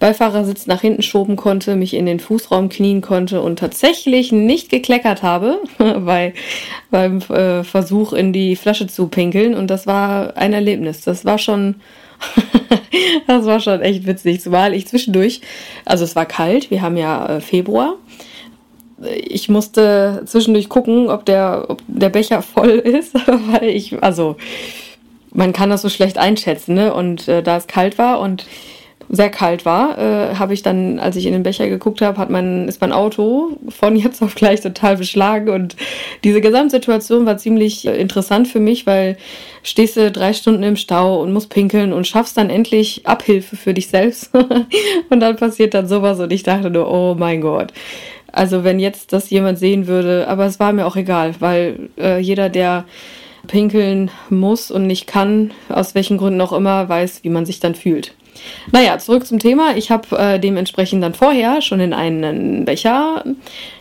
Beifahrersitz 0.00 0.66
nach 0.66 0.80
hinten 0.80 1.02
schoben 1.02 1.36
konnte, 1.36 1.76
mich 1.76 1.94
in 1.94 2.04
den 2.04 2.20
Fußraum 2.20 2.68
knien 2.68 3.00
konnte 3.00 3.40
und 3.40 3.58
tatsächlich 3.58 4.32
nicht 4.32 4.68
gekleckert 4.68 5.22
habe 5.22 5.60
bei, 5.78 6.34
beim 6.90 7.18
äh, 7.30 7.64
Versuch 7.64 8.12
in 8.12 8.32
die 8.32 8.56
Flasche 8.56 8.86
zu 8.86 9.08
pinkeln 9.08 9.54
und 9.54 9.68
das 9.68 9.86
war 9.86 10.36
ein 10.36 10.52
Erlebnis. 10.52 11.02
Das 11.02 11.24
war 11.24 11.38
schon 11.38 11.76
das 13.26 13.46
war 13.46 13.60
schon 13.60 13.80
echt 13.80 14.06
witzig, 14.06 14.40
zumal 14.40 14.74
ich 14.74 14.86
zwischendurch, 14.86 15.40
also 15.84 16.04
es 16.04 16.16
war 16.16 16.26
kalt, 16.26 16.70
wir 16.70 16.82
haben 16.82 16.96
ja 16.96 17.36
äh, 17.36 17.40
Februar. 17.40 17.94
Ich 19.26 19.48
musste 19.48 20.22
zwischendurch 20.24 20.68
gucken, 20.68 21.10
ob 21.10 21.24
der, 21.24 21.66
ob 21.68 21.82
der 21.86 22.10
Becher 22.10 22.42
voll 22.54 22.70
ist, 22.70 23.14
weil 23.50 23.68
ich, 23.68 24.02
also 24.02 24.36
man 25.32 25.52
kann 25.52 25.70
das 25.70 25.82
so 25.82 25.88
schlecht 25.88 26.16
einschätzen, 26.16 26.74
ne? 26.74 26.94
Und 26.94 27.26
äh, 27.26 27.42
da 27.42 27.56
es 27.56 27.66
kalt 27.66 27.98
war 27.98 28.20
und 28.20 28.46
sehr 29.08 29.30
kalt 29.30 29.64
war, 29.64 29.98
äh, 29.98 30.34
habe 30.36 30.54
ich 30.54 30.62
dann, 30.62 30.98
als 30.98 31.16
ich 31.16 31.26
in 31.26 31.32
den 31.32 31.42
Becher 31.42 31.68
geguckt 31.68 32.00
habe, 32.00 32.18
hat 32.18 32.30
mein, 32.30 32.68
ist 32.68 32.80
mein 32.80 32.92
Auto 32.92 33.58
von 33.68 33.96
jetzt 34.04 34.22
auf 34.22 34.34
gleich 34.34 34.60
total 34.60 34.96
beschlagen 34.96 35.50
und 35.50 35.76
diese 36.22 36.40
Gesamtsituation 36.40 37.26
war 37.26 37.36
ziemlich 37.36 37.86
äh, 37.86 37.96
interessant 37.96 38.48
für 38.48 38.60
mich, 38.60 38.86
weil 38.86 39.16
stehst 39.62 39.96
du 39.96 40.10
drei 40.10 40.32
Stunden 40.32 40.62
im 40.62 40.76
Stau 40.76 41.20
und 41.20 41.32
musst 41.32 41.50
pinkeln 41.50 41.92
und 41.92 42.06
schaffst 42.06 42.36
dann 42.36 42.50
endlich 42.50 43.06
Abhilfe 43.06 43.56
für 43.56 43.74
dich 43.74 43.88
selbst 43.88 44.30
und 45.10 45.20
dann 45.20 45.36
passiert 45.36 45.74
dann 45.74 45.88
sowas 45.88 46.20
und 46.20 46.32
ich 46.32 46.42
dachte 46.42 46.70
nur, 46.70 46.90
oh 46.90 47.14
mein 47.18 47.40
Gott. 47.40 47.72
Also 48.32 48.64
wenn 48.64 48.80
jetzt 48.80 49.12
das 49.12 49.30
jemand 49.30 49.58
sehen 49.58 49.86
würde, 49.86 50.26
aber 50.26 50.46
es 50.46 50.58
war 50.58 50.72
mir 50.72 50.86
auch 50.86 50.96
egal, 50.96 51.34
weil 51.38 51.88
äh, 51.96 52.18
jeder, 52.18 52.48
der 52.48 52.84
pinkeln 53.46 54.10
muss 54.30 54.70
und 54.70 54.86
nicht 54.86 55.06
kann, 55.06 55.52
aus 55.68 55.94
welchen 55.94 56.16
Gründen 56.16 56.40
auch 56.40 56.52
immer, 56.52 56.88
weiß, 56.88 57.22
wie 57.22 57.28
man 57.28 57.46
sich 57.46 57.60
dann 57.60 57.74
fühlt. 57.74 58.14
Naja, 58.72 58.98
zurück 58.98 59.26
zum 59.26 59.38
Thema. 59.38 59.76
Ich 59.76 59.90
habe 59.90 60.16
äh, 60.16 60.38
dementsprechend 60.38 61.02
dann 61.02 61.14
vorher 61.14 61.62
schon 61.62 61.80
in 61.80 61.92
einen 61.92 62.64
Becher 62.64 63.24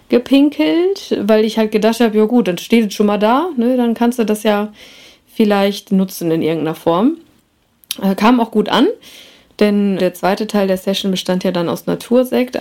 gepinkelt, 0.09 1.17
weil 1.21 1.45
ich 1.45 1.57
halt 1.57 1.71
gedacht 1.71 1.99
habe, 1.99 2.17
ja 2.17 2.25
gut, 2.25 2.47
dann 2.47 2.57
steht 2.57 2.87
es 2.87 2.93
schon 2.93 3.07
mal 3.07 3.17
da, 3.17 3.49
ne, 3.57 3.77
dann 3.77 3.93
kannst 3.93 4.19
du 4.19 4.25
das 4.25 4.43
ja 4.43 4.71
vielleicht 5.33 5.91
nutzen 5.91 6.29
in 6.31 6.41
irgendeiner 6.41 6.75
Form. 6.75 7.17
Äh, 8.01 8.15
kam 8.15 8.39
auch 8.39 8.51
gut 8.51 8.69
an, 8.69 8.87
denn 9.59 9.97
der 9.97 10.13
zweite 10.13 10.47
Teil 10.47 10.67
der 10.67 10.77
Session 10.77 11.11
bestand 11.11 11.43
ja 11.43 11.51
dann 11.51 11.69
aus 11.69 11.85
Natursekt. 11.85 12.59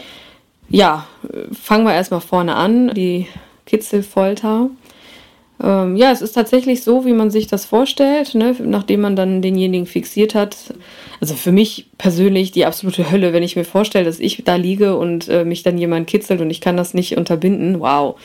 Ja, 0.68 1.06
fangen 1.52 1.84
wir 1.84 1.94
erstmal 1.94 2.20
vorne 2.20 2.54
an, 2.56 2.94
die 2.94 3.26
Kitzelfolter. 3.66 4.70
Ähm, 5.62 5.96
ja, 5.96 6.10
es 6.10 6.22
ist 6.22 6.32
tatsächlich 6.32 6.82
so, 6.82 7.04
wie 7.04 7.12
man 7.12 7.30
sich 7.30 7.46
das 7.46 7.64
vorstellt, 7.64 8.34
ne? 8.34 8.56
nachdem 8.64 9.02
man 9.02 9.16
dann 9.16 9.42
denjenigen 9.42 9.86
fixiert 9.86 10.34
hat. 10.34 10.56
Also 11.20 11.34
für 11.34 11.52
mich 11.52 11.86
persönlich 11.98 12.50
die 12.50 12.66
absolute 12.66 13.10
Hölle, 13.10 13.32
wenn 13.32 13.42
ich 13.42 13.54
mir 13.54 13.64
vorstelle, 13.64 14.04
dass 14.04 14.18
ich 14.18 14.42
da 14.44 14.56
liege 14.56 14.96
und 14.96 15.28
äh, 15.28 15.44
mich 15.44 15.62
dann 15.62 15.78
jemand 15.78 16.08
kitzelt 16.08 16.40
und 16.40 16.50
ich 16.50 16.60
kann 16.60 16.76
das 16.76 16.94
nicht 16.94 17.16
unterbinden. 17.16 17.80
Wow. 17.80 18.18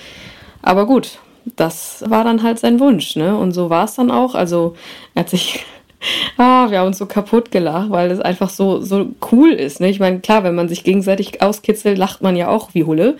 Aber 0.64 0.88
gut, 0.88 1.20
das 1.56 2.04
war 2.08 2.24
dann 2.24 2.42
halt 2.42 2.60
sein 2.60 2.80
Wunsch, 2.80 3.16
ne? 3.16 3.38
Und 3.38 3.52
so 3.54 3.70
war 3.70 3.86
es 3.86 3.94
dann 3.96 4.12
auch. 4.12 4.36
Also 4.36 4.76
er 5.14 5.22
hat 5.22 5.30
sich 5.30 5.64
Ah, 6.38 6.70
wir 6.70 6.80
haben 6.80 6.88
uns 6.88 6.98
so 6.98 7.06
kaputt 7.06 7.52
gelacht, 7.52 7.90
weil 7.90 8.12
es 8.12 8.20
einfach 8.20 8.50
so, 8.50 8.82
so 8.82 9.08
cool 9.32 9.50
ist. 9.50 9.80
Ne? 9.80 9.90
Ich 9.90 10.00
meine, 10.00 10.20
klar, 10.20 10.44
wenn 10.44 10.56
man 10.56 10.70
sich 10.70 10.84
gegenseitig 10.84 11.42
auskitzelt, 11.42 11.98
lacht 11.98 12.22
man 12.22 12.36
ja 12.36 12.50
auch 12.50 12.74
wie 12.74 12.84
Hulle. 12.84 13.18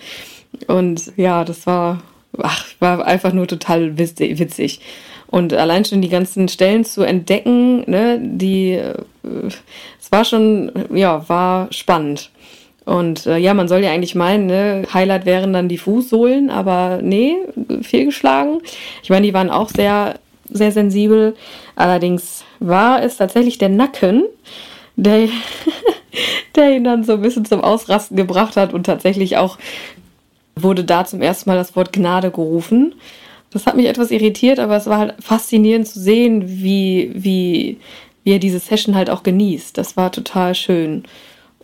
Und 0.66 1.12
ja, 1.16 1.44
das 1.44 1.66
war, 1.66 2.00
ach, 2.42 2.66
war 2.80 3.04
einfach 3.04 3.32
nur 3.32 3.46
total 3.46 3.98
witzig. 3.98 4.80
Und 5.26 5.52
allein 5.52 5.84
schon 5.84 6.00
die 6.00 6.08
ganzen 6.08 6.48
Stellen 6.48 6.84
zu 6.84 7.02
entdecken, 7.02 7.88
ne, 7.88 8.18
die, 8.20 8.72
äh, 8.72 8.94
es 10.00 10.10
war 10.10 10.24
schon, 10.24 10.72
ja, 10.92 11.28
war 11.28 11.70
spannend. 11.70 12.30
Und 12.86 13.26
äh, 13.26 13.36
ja, 13.36 13.52
man 13.52 13.68
soll 13.68 13.84
ja 13.84 13.90
eigentlich 13.90 14.14
meinen, 14.14 14.46
ne, 14.46 14.86
Highlight 14.94 15.26
wären 15.26 15.52
dann 15.52 15.68
die 15.68 15.76
Fußsohlen, 15.76 16.48
aber 16.48 17.00
nee, 17.02 17.36
fehlgeschlagen. 17.82 18.62
Ich 19.02 19.10
meine, 19.10 19.26
die 19.26 19.34
waren 19.34 19.50
auch 19.50 19.68
sehr, 19.68 20.14
sehr 20.48 20.72
sensibel. 20.72 21.36
Allerdings 21.76 22.44
war 22.60 23.02
es 23.02 23.18
tatsächlich 23.18 23.58
der 23.58 23.68
Nacken, 23.68 24.24
der, 24.96 25.28
der 26.56 26.76
ihn 26.76 26.84
dann 26.84 27.04
so 27.04 27.12
ein 27.12 27.20
bisschen 27.20 27.44
zum 27.44 27.60
Ausrasten 27.60 28.16
gebracht 28.16 28.56
hat 28.56 28.72
und 28.72 28.84
tatsächlich 28.84 29.36
auch 29.36 29.58
wurde 30.62 30.84
da 30.84 31.04
zum 31.04 31.22
ersten 31.22 31.50
Mal 31.50 31.56
das 31.56 31.76
Wort 31.76 31.92
Gnade 31.92 32.30
gerufen. 32.30 32.94
Das 33.50 33.66
hat 33.66 33.76
mich 33.76 33.86
etwas 33.86 34.10
irritiert, 34.10 34.58
aber 34.58 34.76
es 34.76 34.86
war 34.86 34.98
halt 34.98 35.14
faszinierend 35.20 35.88
zu 35.88 36.00
sehen, 36.00 36.44
wie, 36.46 37.10
wie, 37.14 37.78
wie 38.24 38.32
er 38.32 38.38
diese 38.38 38.58
Session 38.58 38.94
halt 38.94 39.10
auch 39.10 39.22
genießt. 39.22 39.76
Das 39.78 39.96
war 39.96 40.12
total 40.12 40.54
schön. 40.54 41.04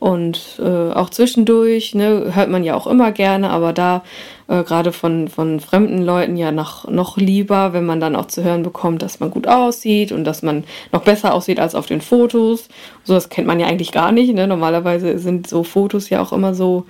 Und 0.04 0.60
äh, 0.62 0.92
auch 0.92 1.08
zwischendurch 1.08 1.94
ne, 1.94 2.34
hört 2.34 2.50
man 2.50 2.64
ja 2.64 2.74
auch 2.74 2.86
immer 2.86 3.12
gerne, 3.12 3.48
aber 3.48 3.72
da 3.72 4.02
äh, 4.48 4.62
gerade 4.62 4.92
von, 4.92 5.28
von 5.28 5.60
fremden 5.60 6.02
Leuten 6.02 6.36
ja 6.36 6.52
noch, 6.52 6.88
noch 6.90 7.16
lieber, 7.16 7.72
wenn 7.72 7.86
man 7.86 8.00
dann 8.00 8.16
auch 8.16 8.26
zu 8.26 8.44
hören 8.44 8.62
bekommt, 8.62 9.00
dass 9.02 9.20
man 9.20 9.30
gut 9.30 9.46
aussieht 9.46 10.12
und 10.12 10.24
dass 10.24 10.42
man 10.42 10.64
noch 10.92 11.04
besser 11.04 11.32
aussieht 11.32 11.60
als 11.60 11.74
auf 11.74 11.86
den 11.86 12.00
Fotos. 12.00 12.68
So, 13.04 13.14
das 13.14 13.30
kennt 13.30 13.46
man 13.46 13.60
ja 13.60 13.66
eigentlich 13.66 13.92
gar 13.92 14.12
nicht. 14.12 14.34
Ne? 14.34 14.46
Normalerweise 14.46 15.18
sind 15.18 15.46
so 15.46 15.62
Fotos 15.62 16.10
ja 16.10 16.20
auch 16.20 16.32
immer 16.32 16.54
so 16.54 16.84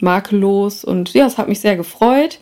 makellos 0.00 0.84
und 0.84 1.12
ja, 1.14 1.26
es 1.26 1.38
hat 1.38 1.48
mich 1.48 1.60
sehr 1.60 1.76
gefreut. 1.76 2.38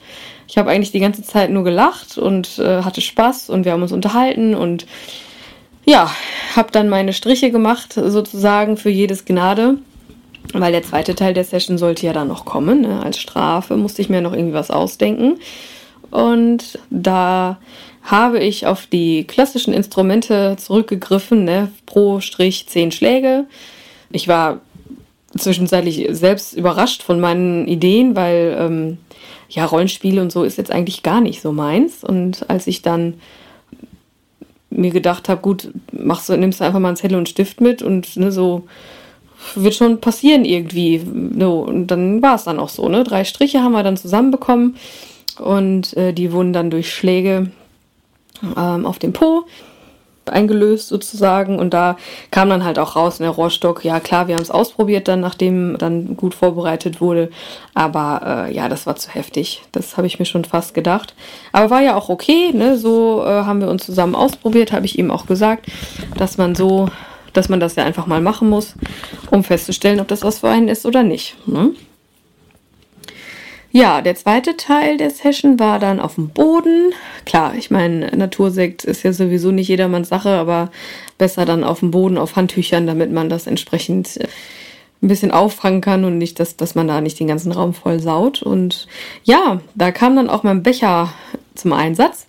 Ich 0.46 0.58
habe 0.58 0.70
eigentlich 0.70 0.92
die 0.92 1.00
ganze 1.00 1.22
Zeit 1.22 1.50
nur 1.50 1.64
gelacht 1.64 2.18
und 2.18 2.58
äh, 2.58 2.82
hatte 2.82 3.00
Spaß 3.00 3.50
und 3.50 3.64
wir 3.64 3.72
haben 3.72 3.82
uns 3.82 3.92
unterhalten 3.92 4.54
und 4.54 4.86
ja, 5.84 6.10
habe 6.56 6.70
dann 6.72 6.88
meine 6.88 7.12
Striche 7.12 7.50
gemacht, 7.50 7.94
sozusagen 7.94 8.76
für 8.76 8.90
jedes 8.90 9.24
Gnade, 9.24 9.78
weil 10.52 10.72
der 10.72 10.82
zweite 10.82 11.14
Teil 11.14 11.34
der 11.34 11.44
Session 11.44 11.78
sollte 11.78 12.06
ja 12.06 12.12
dann 12.12 12.28
noch 12.28 12.44
kommen. 12.44 12.82
Ne? 12.82 13.02
Als 13.02 13.18
Strafe 13.18 13.76
musste 13.76 14.02
ich 14.02 14.08
mir 14.08 14.20
noch 14.20 14.32
irgendwie 14.32 14.54
was 14.54 14.70
ausdenken. 14.70 15.38
Und 16.10 16.78
da 16.90 17.58
habe 18.02 18.38
ich 18.38 18.66
auf 18.66 18.86
die 18.86 19.24
klassischen 19.24 19.74
Instrumente 19.74 20.56
zurückgegriffen, 20.58 21.44
ne? 21.44 21.70
pro 21.86 22.20
Strich 22.20 22.66
zehn 22.68 22.92
Schläge. 22.92 23.46
Ich 24.10 24.28
war 24.28 24.60
zwischenzeitlich 25.36 26.08
selbst 26.10 26.54
überrascht 26.54 27.02
von 27.02 27.20
meinen 27.20 27.66
Ideen, 27.66 28.16
weil 28.16 28.56
ähm, 28.58 28.98
ja, 29.48 29.64
Rollenspiele 29.64 30.20
und 30.20 30.32
so 30.32 30.44
ist 30.44 30.58
jetzt 30.58 30.70
eigentlich 30.70 31.02
gar 31.02 31.20
nicht 31.20 31.40
so 31.40 31.52
meins. 31.52 32.04
Und 32.04 32.48
als 32.48 32.66
ich 32.66 32.82
dann 32.82 33.14
mir 34.70 34.90
gedacht 34.90 35.28
habe, 35.28 35.40
gut, 35.40 35.70
machst 35.92 36.28
du, 36.28 36.36
nimmst 36.36 36.60
du 36.60 36.64
einfach 36.64 36.80
mal 36.80 36.88
einen 36.88 36.96
Zettel 36.96 37.18
und 37.18 37.28
Stift 37.28 37.60
mit 37.60 37.82
und 37.82 38.16
ne, 38.16 38.32
so 38.32 38.64
wird 39.54 39.74
schon 39.74 40.00
passieren 40.00 40.44
irgendwie. 40.44 40.98
No, 40.98 41.60
und 41.60 41.88
dann 41.88 42.22
war 42.22 42.34
es 42.34 42.44
dann 42.44 42.58
auch 42.58 42.68
so, 42.68 42.88
ne? 42.88 43.04
Drei 43.04 43.24
Striche 43.24 43.62
haben 43.62 43.72
wir 43.72 43.82
dann 43.82 43.96
zusammenbekommen 43.96 44.76
und 45.38 45.96
äh, 45.96 46.12
die 46.12 46.32
wurden 46.32 46.52
dann 46.52 46.70
durch 46.70 46.92
Schläge 46.92 47.50
ähm, 48.56 48.86
auf 48.86 48.98
dem 48.98 49.12
Po 49.12 49.44
eingelöst 50.30 50.88
sozusagen 50.88 51.58
und 51.58 51.74
da 51.74 51.96
kam 52.30 52.48
dann 52.48 52.64
halt 52.64 52.78
auch 52.78 52.96
raus 52.96 53.18
in 53.18 53.24
der 53.24 53.32
Rohrstock, 53.32 53.84
ja 53.84 54.00
klar, 54.00 54.28
wir 54.28 54.36
haben 54.36 54.42
es 54.42 54.50
ausprobiert 54.50 55.08
dann, 55.08 55.20
nachdem 55.20 55.78
dann 55.78 56.16
gut 56.16 56.34
vorbereitet 56.34 57.00
wurde, 57.00 57.30
aber 57.74 58.46
äh, 58.48 58.54
ja, 58.54 58.68
das 58.68 58.86
war 58.86 58.96
zu 58.96 59.10
heftig, 59.10 59.62
das 59.72 59.96
habe 59.96 60.06
ich 60.06 60.18
mir 60.18 60.24
schon 60.24 60.44
fast 60.44 60.74
gedacht, 60.74 61.14
aber 61.52 61.70
war 61.70 61.82
ja 61.82 61.94
auch 61.94 62.08
okay, 62.08 62.52
ne? 62.52 62.76
so 62.76 63.22
äh, 63.24 63.28
haben 63.28 63.60
wir 63.60 63.68
uns 63.68 63.84
zusammen 63.84 64.14
ausprobiert, 64.14 64.72
habe 64.72 64.86
ich 64.86 64.98
ihm 64.98 65.10
auch 65.10 65.26
gesagt, 65.26 65.66
dass 66.16 66.38
man 66.38 66.54
so, 66.54 66.88
dass 67.32 67.48
man 67.48 67.60
das 67.60 67.76
ja 67.76 67.84
einfach 67.84 68.06
mal 68.06 68.20
machen 68.20 68.48
muss, 68.48 68.74
um 69.30 69.44
festzustellen, 69.44 70.00
ob 70.00 70.08
das 70.08 70.22
was 70.22 70.40
für 70.40 70.48
einen 70.48 70.68
ist 70.68 70.86
oder 70.86 71.02
nicht. 71.02 71.36
Ne? 71.46 71.70
Ja, 73.76 74.02
der 74.02 74.14
zweite 74.14 74.56
Teil 74.56 74.98
der 74.98 75.10
Session 75.10 75.58
war 75.58 75.80
dann 75.80 75.98
auf 75.98 76.14
dem 76.14 76.28
Boden. 76.28 76.92
Klar, 77.26 77.56
ich 77.56 77.72
meine, 77.72 78.06
Natursekt 78.16 78.84
ist 78.84 79.02
ja 79.02 79.12
sowieso 79.12 79.50
nicht 79.50 79.66
jedermanns 79.66 80.08
Sache, 80.08 80.28
aber 80.28 80.70
besser 81.18 81.44
dann 81.44 81.64
auf 81.64 81.80
dem 81.80 81.90
Boden, 81.90 82.16
auf 82.16 82.36
Handtüchern, 82.36 82.86
damit 82.86 83.10
man 83.10 83.28
das 83.28 83.48
entsprechend 83.48 84.16
äh, 84.18 84.28
ein 85.02 85.08
bisschen 85.08 85.32
auffangen 85.32 85.80
kann 85.80 86.04
und 86.04 86.18
nicht, 86.18 86.38
dass, 86.38 86.56
dass 86.56 86.76
man 86.76 86.86
da 86.86 87.00
nicht 87.00 87.18
den 87.18 87.26
ganzen 87.26 87.50
Raum 87.50 87.74
voll 87.74 87.98
saut. 87.98 88.44
Und 88.44 88.86
ja, 89.24 89.60
da 89.74 89.90
kam 89.90 90.14
dann 90.14 90.30
auch 90.30 90.44
mein 90.44 90.62
Becher 90.62 91.12
zum 91.56 91.72
Einsatz. 91.72 92.28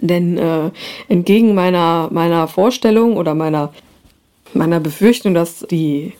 Denn 0.00 0.38
äh, 0.38 0.70
entgegen 1.10 1.54
meiner, 1.54 2.08
meiner 2.10 2.48
Vorstellung 2.48 3.18
oder 3.18 3.34
meiner, 3.34 3.74
meiner 4.54 4.80
Befürchtung, 4.80 5.34
dass 5.34 5.66
die 5.70 6.14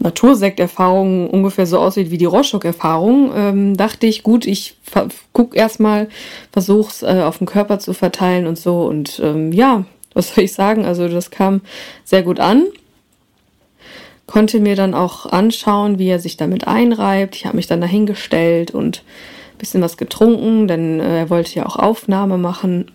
Natursekterfahrung 0.00 1.28
ungefähr 1.28 1.66
so 1.66 1.78
aussieht 1.78 2.10
wie 2.10 2.18
die 2.18 2.24
Rostock-Erfahrung, 2.24 3.32
ähm, 3.34 3.76
dachte 3.76 4.06
ich, 4.06 4.22
gut, 4.22 4.46
ich 4.46 4.76
guck 5.32 5.54
erstmal, 5.54 6.08
versuch's 6.52 7.02
äh, 7.02 7.22
auf 7.24 7.38
den 7.38 7.46
Körper 7.46 7.78
zu 7.78 7.92
verteilen 7.92 8.46
und 8.46 8.58
so. 8.58 8.82
Und 8.82 9.20
ähm, 9.22 9.52
ja, 9.52 9.84
was 10.14 10.34
soll 10.34 10.44
ich 10.44 10.52
sagen? 10.54 10.84
Also 10.84 11.06
das 11.06 11.30
kam 11.30 11.60
sehr 12.04 12.22
gut 12.22 12.40
an. 12.40 12.64
Konnte 14.26 14.60
mir 14.60 14.76
dann 14.76 14.94
auch 14.94 15.26
anschauen, 15.26 15.98
wie 15.98 16.08
er 16.08 16.18
sich 16.18 16.36
damit 16.36 16.66
einreibt. 16.66 17.36
Ich 17.36 17.46
habe 17.46 17.56
mich 17.56 17.66
dann 17.66 17.80
dahingestellt 17.80 18.70
und 18.70 19.02
bisschen 19.58 19.82
was 19.82 19.96
getrunken, 19.96 20.66
denn 20.66 20.98
äh, 21.00 21.18
er 21.18 21.30
wollte 21.30 21.54
ja 21.54 21.66
auch 21.66 21.76
Aufnahme 21.76 22.38
machen. 22.38 22.90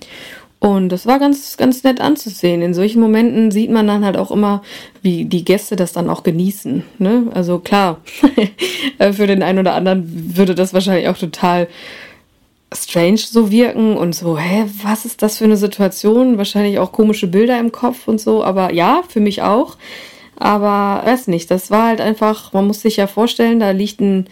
Und 0.60 0.90
das 0.90 1.06
war 1.06 1.20
ganz, 1.20 1.58
ganz 1.58 1.84
nett 1.84 2.02
anzusehen. 2.02 2.62
In 2.62 2.74
solchen 2.74 3.00
Momenten 3.00 3.52
sieht 3.52 3.70
man 3.70 3.88
dann 3.88 4.04
halt 4.06 4.18
auch 4.18 4.32
immer, 4.32 4.64
wie 5.02 5.26
die 5.26 5.46
Gäste 5.46 5.76
das 5.76 5.94
dann 5.94 6.10
auch 6.10 6.24
genießen. 6.24 6.84
Ne? 6.98 7.28
Also 7.34 7.60
klar, 7.60 8.02
äh, 8.98 9.14
für 9.14 9.28
den 9.28 9.44
einen 9.44 9.60
oder 9.60 9.74
anderen 9.74 10.36
würde 10.36 10.56
das 10.56 10.74
wahrscheinlich 10.74 11.08
auch 11.08 11.18
total 11.18 11.68
strange 12.74 13.18
so 13.18 13.52
wirken 13.52 13.96
und 13.96 14.16
so, 14.16 14.38
hä, 14.38 14.66
was 14.82 15.06
ist 15.06 15.22
das 15.22 15.38
für 15.38 15.46
eine 15.46 15.58
Situation? 15.58 16.38
Wahrscheinlich 16.38 16.80
auch 16.80 16.92
komische 16.92 17.28
Bilder 17.28 17.60
im 17.60 17.72
Kopf 17.72 18.08
und 18.08 18.20
so, 18.20 18.44
aber 18.44 18.74
ja, 18.74 19.04
für 19.08 19.20
mich 19.20 19.42
auch. 19.42 19.78
Aber 20.38 21.06
weiß 21.06 21.28
nicht, 21.28 21.50
das 21.52 21.72
war 21.72 21.88
halt 21.88 22.02
einfach, 22.02 22.54
man 22.54 22.68
muss 22.68 22.82
sich 22.82 22.98
ja 22.98 23.08
vorstellen, 23.08 23.60
da 23.60 23.72
liegt 23.72 24.02
ein 24.02 24.28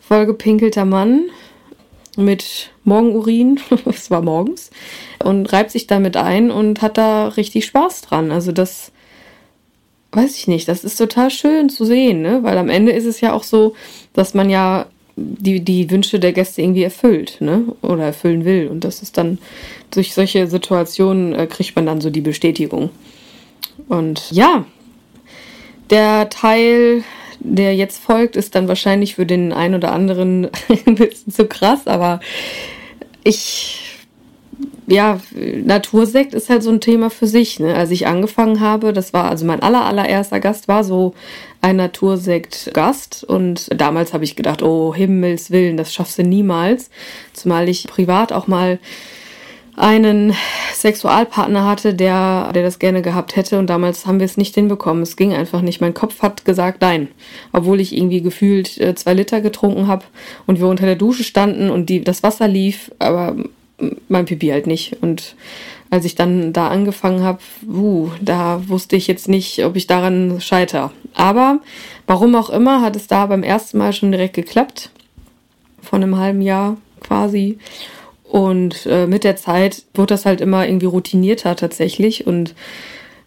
vollgepinkelter 0.00 0.84
Mann 0.84 1.24
mit 2.16 2.70
Morgenurin, 2.84 3.60
es 3.86 4.10
war 4.10 4.22
morgens, 4.22 4.70
und 5.22 5.52
reibt 5.52 5.70
sich 5.70 5.86
damit 5.86 6.16
ein 6.16 6.50
und 6.50 6.82
hat 6.82 6.98
da 6.98 7.28
richtig 7.28 7.66
Spaß 7.66 8.02
dran. 8.02 8.30
Also 8.30 8.52
das 8.52 8.92
weiß 10.12 10.36
ich 10.36 10.48
nicht, 10.48 10.68
das 10.68 10.84
ist 10.84 10.96
total 10.96 11.30
schön 11.30 11.68
zu 11.68 11.84
sehen, 11.84 12.22
ne? 12.22 12.42
weil 12.42 12.56
am 12.58 12.70
Ende 12.70 12.92
ist 12.92 13.04
es 13.04 13.20
ja 13.20 13.32
auch 13.32 13.42
so, 13.42 13.74
dass 14.14 14.34
man 14.34 14.48
ja 14.48 14.86
die, 15.16 15.60
die 15.60 15.90
Wünsche 15.90 16.18
der 16.20 16.32
Gäste 16.32 16.62
irgendwie 16.62 16.82
erfüllt, 16.82 17.38
ne? 17.40 17.64
Oder 17.80 18.04
erfüllen 18.04 18.44
will. 18.44 18.68
Und 18.68 18.84
das 18.84 19.00
ist 19.00 19.16
dann, 19.16 19.38
durch 19.90 20.12
solche 20.12 20.46
Situationen 20.46 21.34
äh, 21.34 21.46
kriegt 21.46 21.74
man 21.74 21.86
dann 21.86 22.02
so 22.02 22.10
die 22.10 22.20
Bestätigung. 22.20 22.90
Und 23.88 24.30
ja, 24.30 24.66
der 25.88 26.28
Teil 26.28 27.02
der 27.40 27.74
jetzt 27.74 28.02
folgt, 28.02 28.36
ist 28.36 28.54
dann 28.54 28.68
wahrscheinlich 28.68 29.14
für 29.16 29.26
den 29.26 29.52
einen 29.52 29.74
oder 29.74 29.92
anderen 29.92 30.48
ein 30.86 30.94
bisschen 30.94 31.32
zu 31.32 31.46
krass, 31.46 31.86
aber 31.86 32.20
ich, 33.24 33.96
ja, 34.86 35.20
Natursekt 35.34 36.32
ist 36.34 36.48
halt 36.48 36.62
so 36.62 36.70
ein 36.70 36.80
Thema 36.80 37.10
für 37.10 37.26
sich. 37.26 37.58
Ne? 37.58 37.74
Als 37.74 37.90
ich 37.90 38.06
angefangen 38.06 38.60
habe, 38.60 38.92
das 38.92 39.12
war 39.12 39.28
also 39.28 39.44
mein 39.44 39.60
aller, 39.60 39.84
allererster 39.84 40.38
Gast, 40.38 40.68
war 40.68 40.84
so 40.84 41.14
ein 41.60 41.76
Natursekt-Gast 41.76 43.24
und 43.24 43.68
damals 43.80 44.12
habe 44.12 44.24
ich 44.24 44.36
gedacht, 44.36 44.62
oh 44.62 44.94
Himmels 44.94 45.50
Willen, 45.50 45.76
das 45.76 45.92
schaffst 45.92 46.18
du 46.18 46.22
niemals, 46.22 46.90
zumal 47.32 47.68
ich 47.68 47.86
privat 47.88 48.32
auch 48.32 48.46
mal 48.46 48.78
einen 49.76 50.34
Sexualpartner 50.74 51.66
hatte, 51.66 51.94
der, 51.94 52.50
der 52.54 52.62
das 52.62 52.78
gerne 52.78 53.02
gehabt 53.02 53.36
hätte. 53.36 53.58
Und 53.58 53.68
damals 53.68 54.06
haben 54.06 54.18
wir 54.18 54.24
es 54.24 54.38
nicht 54.38 54.54
hinbekommen. 54.54 55.02
Es 55.02 55.16
ging 55.16 55.34
einfach 55.34 55.60
nicht. 55.60 55.80
Mein 55.80 55.94
Kopf 55.94 56.22
hat 56.22 56.44
gesagt 56.44 56.80
nein. 56.80 57.08
Obwohl 57.52 57.80
ich 57.80 57.94
irgendwie 57.94 58.22
gefühlt 58.22 58.78
äh, 58.78 58.94
zwei 58.94 59.14
Liter 59.14 59.40
getrunken 59.40 59.86
habe 59.86 60.04
und 60.46 60.58
wir 60.58 60.68
unter 60.68 60.86
der 60.86 60.96
Dusche 60.96 61.24
standen 61.24 61.70
und 61.70 61.90
die, 61.90 62.02
das 62.02 62.22
Wasser 62.22 62.48
lief, 62.48 62.90
aber 62.98 63.36
mein 64.08 64.24
Pipi 64.24 64.48
halt 64.48 64.66
nicht. 64.66 64.96
Und 65.02 65.36
als 65.90 66.04
ich 66.04 66.14
dann 66.14 66.52
da 66.52 66.68
angefangen 66.68 67.22
habe, 67.22 67.40
uh, 67.68 68.10
da 68.20 68.62
wusste 68.68 68.96
ich 68.96 69.06
jetzt 69.06 69.28
nicht, 69.28 69.64
ob 69.64 69.76
ich 69.76 69.86
daran 69.86 70.40
scheiter. 70.40 70.90
Aber 71.14 71.60
warum 72.06 72.34
auch 72.34 72.50
immer, 72.50 72.80
hat 72.80 72.96
es 72.96 73.06
da 73.06 73.26
beim 73.26 73.42
ersten 73.42 73.78
Mal 73.78 73.92
schon 73.92 74.10
direkt 74.10 74.34
geklappt. 74.34 74.90
Von 75.82 76.02
einem 76.02 76.16
halben 76.16 76.40
Jahr 76.40 76.78
quasi. 77.00 77.58
Und 78.28 78.86
äh, 78.86 79.06
mit 79.06 79.24
der 79.24 79.36
Zeit 79.36 79.84
wird 79.94 80.10
das 80.10 80.26
halt 80.26 80.40
immer 80.40 80.66
irgendwie 80.66 80.86
routinierter 80.86 81.56
tatsächlich. 81.56 82.26
Und 82.26 82.54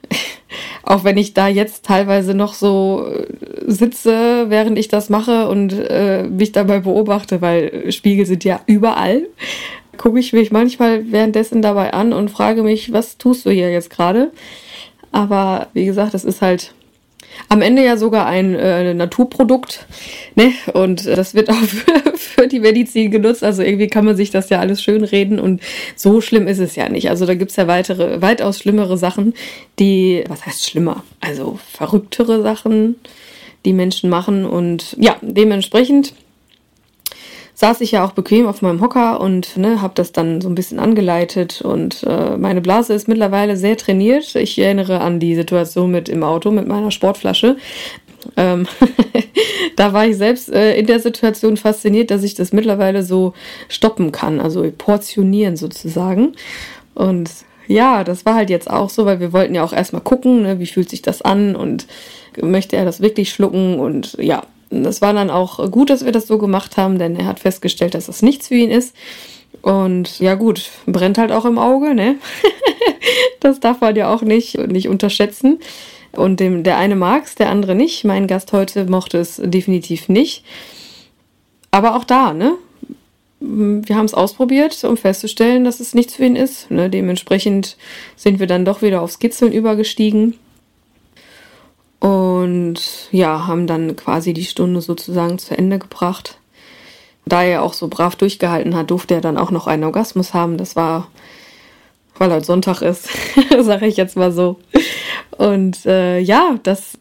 auch 0.83 1.03
wenn 1.03 1.17
ich 1.17 1.33
da 1.33 1.47
jetzt 1.47 1.85
teilweise 1.85 2.33
noch 2.33 2.53
so 2.53 3.07
äh, 3.07 3.25
sitze, 3.65 4.45
während 4.49 4.77
ich 4.77 4.87
das 4.87 5.09
mache 5.09 5.47
und 5.47 5.73
äh, 5.73 6.23
mich 6.23 6.51
dabei 6.51 6.79
beobachte, 6.79 7.41
weil 7.41 7.91
Spiegel 7.91 8.25
sind 8.25 8.43
ja 8.43 8.59
überall, 8.65 9.27
gucke 9.97 10.19
ich 10.19 10.33
mich 10.33 10.51
manchmal 10.51 11.11
währenddessen 11.11 11.61
dabei 11.61 11.93
an 11.93 12.13
und 12.13 12.31
frage 12.31 12.63
mich, 12.63 12.91
was 12.91 13.17
tust 13.17 13.45
du 13.45 13.51
hier 13.51 13.71
jetzt 13.71 13.89
gerade? 13.89 14.31
Aber 15.11 15.67
wie 15.73 15.85
gesagt, 15.85 16.13
das 16.13 16.25
ist 16.25 16.41
halt 16.41 16.73
am 17.47 17.61
Ende 17.61 17.83
ja 17.83 17.97
sogar 17.97 18.25
ein 18.25 18.55
äh, 18.55 18.93
Naturprodukt, 18.93 19.85
ne? 20.35 20.53
Und 20.73 21.05
äh, 21.05 21.15
das 21.15 21.33
wird 21.33 21.49
auch 21.49 21.55
für, 21.63 22.17
für, 22.17 22.47
die 22.47 22.59
Medizin 22.59 23.11
genutzt. 23.11 23.43
Also 23.43 23.63
irgendwie 23.63 23.87
kann 23.87 24.05
man 24.05 24.15
sich 24.15 24.31
das 24.31 24.49
ja 24.49 24.59
alles 24.59 24.81
schön 24.81 25.03
reden 25.03 25.39
und 25.39 25.61
so 25.95 26.21
schlimm 26.21 26.47
ist 26.47 26.59
es 26.59 26.75
ja 26.75 26.89
nicht. 26.89 27.09
Also 27.09 27.25
da 27.25 27.35
gibt 27.35 27.51
es 27.51 27.57
ja 27.57 27.67
weitere, 27.67 28.21
weitaus 28.21 28.59
schlimmere 28.59 28.97
Sachen, 28.97 29.33
die, 29.79 30.23
was 30.27 30.45
heißt 30.45 30.69
schlimmer? 30.69 31.03
Also 31.21 31.59
verrücktere 31.71 32.41
Sachen, 32.41 32.95
die 33.65 33.73
Menschen 33.73 34.09
machen. 34.09 34.45
Und 34.45 34.95
ja, 34.99 35.17
dementsprechend 35.21 36.13
saß 37.59 37.81
ich 37.81 37.91
ja 37.91 38.05
auch 38.05 38.13
bequem 38.13 38.47
auf 38.47 38.61
meinem 38.61 38.79
Hocker 38.79 39.19
und 39.19 39.57
ne, 39.57 39.81
habe 39.81 39.93
das 39.93 40.13
dann 40.13 40.39
so 40.39 40.47
ein 40.47 40.55
bisschen 40.55 40.79
angeleitet 40.79 41.61
und 41.61 42.03
äh, 42.07 42.37
meine 42.37 42.61
Blase 42.61 42.93
ist 42.93 43.09
mittlerweile 43.09 43.57
sehr 43.57 43.75
trainiert. 43.75 44.33
Ich 44.35 44.57
erinnere 44.57 45.01
an 45.01 45.19
die 45.19 45.35
Situation 45.35 45.91
mit 45.91 46.07
im 46.07 46.23
Auto 46.23 46.51
mit 46.51 46.69
meiner 46.69 46.89
Sportflasche. 46.89 47.57
Ähm, 48.37 48.65
da 49.75 49.91
war 49.91 50.07
ich 50.07 50.15
selbst 50.15 50.49
äh, 50.49 50.77
in 50.77 50.85
der 50.85 51.01
Situation 51.01 51.57
fasziniert, 51.57 52.11
dass 52.11 52.23
ich 52.23 52.33
das 52.33 52.53
mittlerweile 52.53 53.03
so 53.03 53.33
stoppen 53.67 54.13
kann, 54.13 54.39
also 54.39 54.65
portionieren 54.77 55.57
sozusagen. 55.57 56.35
Und 56.95 57.29
ja, 57.67 58.05
das 58.05 58.25
war 58.25 58.35
halt 58.35 58.49
jetzt 58.49 58.69
auch 58.69 58.89
so, 58.89 59.05
weil 59.05 59.19
wir 59.19 59.33
wollten 59.33 59.53
ja 59.53 59.65
auch 59.65 59.73
erstmal 59.73 60.01
gucken, 60.01 60.43
ne, 60.43 60.59
wie 60.59 60.65
fühlt 60.65 60.89
sich 60.89 61.01
das 61.01 61.21
an 61.21 61.57
und 61.57 61.87
möchte 62.41 62.77
er 62.77 62.85
das 62.85 63.01
wirklich 63.01 63.33
schlucken 63.33 63.81
und 63.81 64.15
ja, 64.17 64.43
das 64.69 65.01
war 65.01 65.13
dann 65.13 65.29
auch 65.29 65.71
gut, 65.71 65.89
dass 65.89 66.05
wir 66.05 66.11
das 66.11 66.27
so 66.27 66.37
gemacht 66.37 66.77
haben, 66.77 66.99
denn 66.99 67.15
er 67.15 67.25
hat 67.25 67.39
festgestellt, 67.39 67.93
dass 67.93 68.05
das 68.05 68.21
nichts 68.21 68.49
für 68.49 68.55
ihn 68.55 68.71
ist. 68.71 68.95
Und 69.61 70.19
ja 70.19 70.35
gut, 70.35 70.69
brennt 70.85 71.17
halt 71.17 71.31
auch 71.31 71.45
im 71.45 71.57
Auge, 71.57 71.95
ne? 71.95 72.15
das 73.39 73.59
darf 73.59 73.81
man 73.81 73.95
ja 73.95 74.13
auch 74.13 74.21
nicht, 74.21 74.57
nicht 74.57 74.87
unterschätzen. 74.87 75.59
Und 76.11 76.39
dem, 76.39 76.63
der 76.63 76.77
eine 76.77 76.95
mag 76.95 77.25
es, 77.25 77.35
der 77.35 77.49
andere 77.49 77.75
nicht. 77.75 78.03
Mein 78.03 78.27
Gast 78.27 78.53
heute 78.53 78.85
mochte 78.85 79.17
es 79.17 79.41
definitiv 79.43 80.09
nicht. 80.09 80.43
Aber 81.71 81.95
auch 81.95 82.03
da, 82.03 82.33
ne? 82.33 82.53
Wir 83.41 83.95
haben 83.95 84.05
es 84.05 84.13
ausprobiert, 84.13 84.83
um 84.83 84.97
festzustellen, 84.97 85.63
dass 85.63 85.79
es 85.79 85.95
nichts 85.95 86.15
für 86.15 86.25
ihn 86.25 86.35
ist. 86.35 86.69
Ne? 86.69 86.89
Dementsprechend 86.89 87.77
sind 88.17 88.39
wir 88.39 88.47
dann 88.47 88.65
doch 88.65 88.81
wieder 88.81 89.01
aufs 89.01 89.19
Kitzeln 89.19 89.53
übergestiegen. 89.53 90.35
Und 91.99 92.79
ja, 93.11 93.45
haben 93.47 93.67
dann 93.67 93.95
quasi 93.95 94.33
die 94.33 94.45
Stunde 94.45 94.81
sozusagen 94.81 95.37
zu 95.37 95.57
Ende 95.57 95.79
gebracht. 95.79 96.37
Da 97.25 97.43
er 97.43 97.61
auch 97.61 97.73
so 97.73 97.87
brav 97.87 98.15
durchgehalten 98.15 98.75
hat, 98.75 98.89
durfte 98.89 99.15
er 99.15 99.21
dann 99.21 99.37
auch 99.37 99.51
noch 99.51 99.67
einen 99.67 99.83
Orgasmus 99.83 100.33
haben. 100.33 100.57
Das 100.57 100.75
war, 100.75 101.07
weil 102.17 102.31
heute 102.31 102.45
Sonntag 102.45 102.81
ist, 102.81 103.09
sage 103.59 103.87
ich 103.87 103.97
jetzt 103.97 104.15
mal 104.15 104.31
so. 104.31 104.57
Und 105.37 105.85
äh, 105.85 106.19
ja, 106.19 106.57
das 106.63 106.97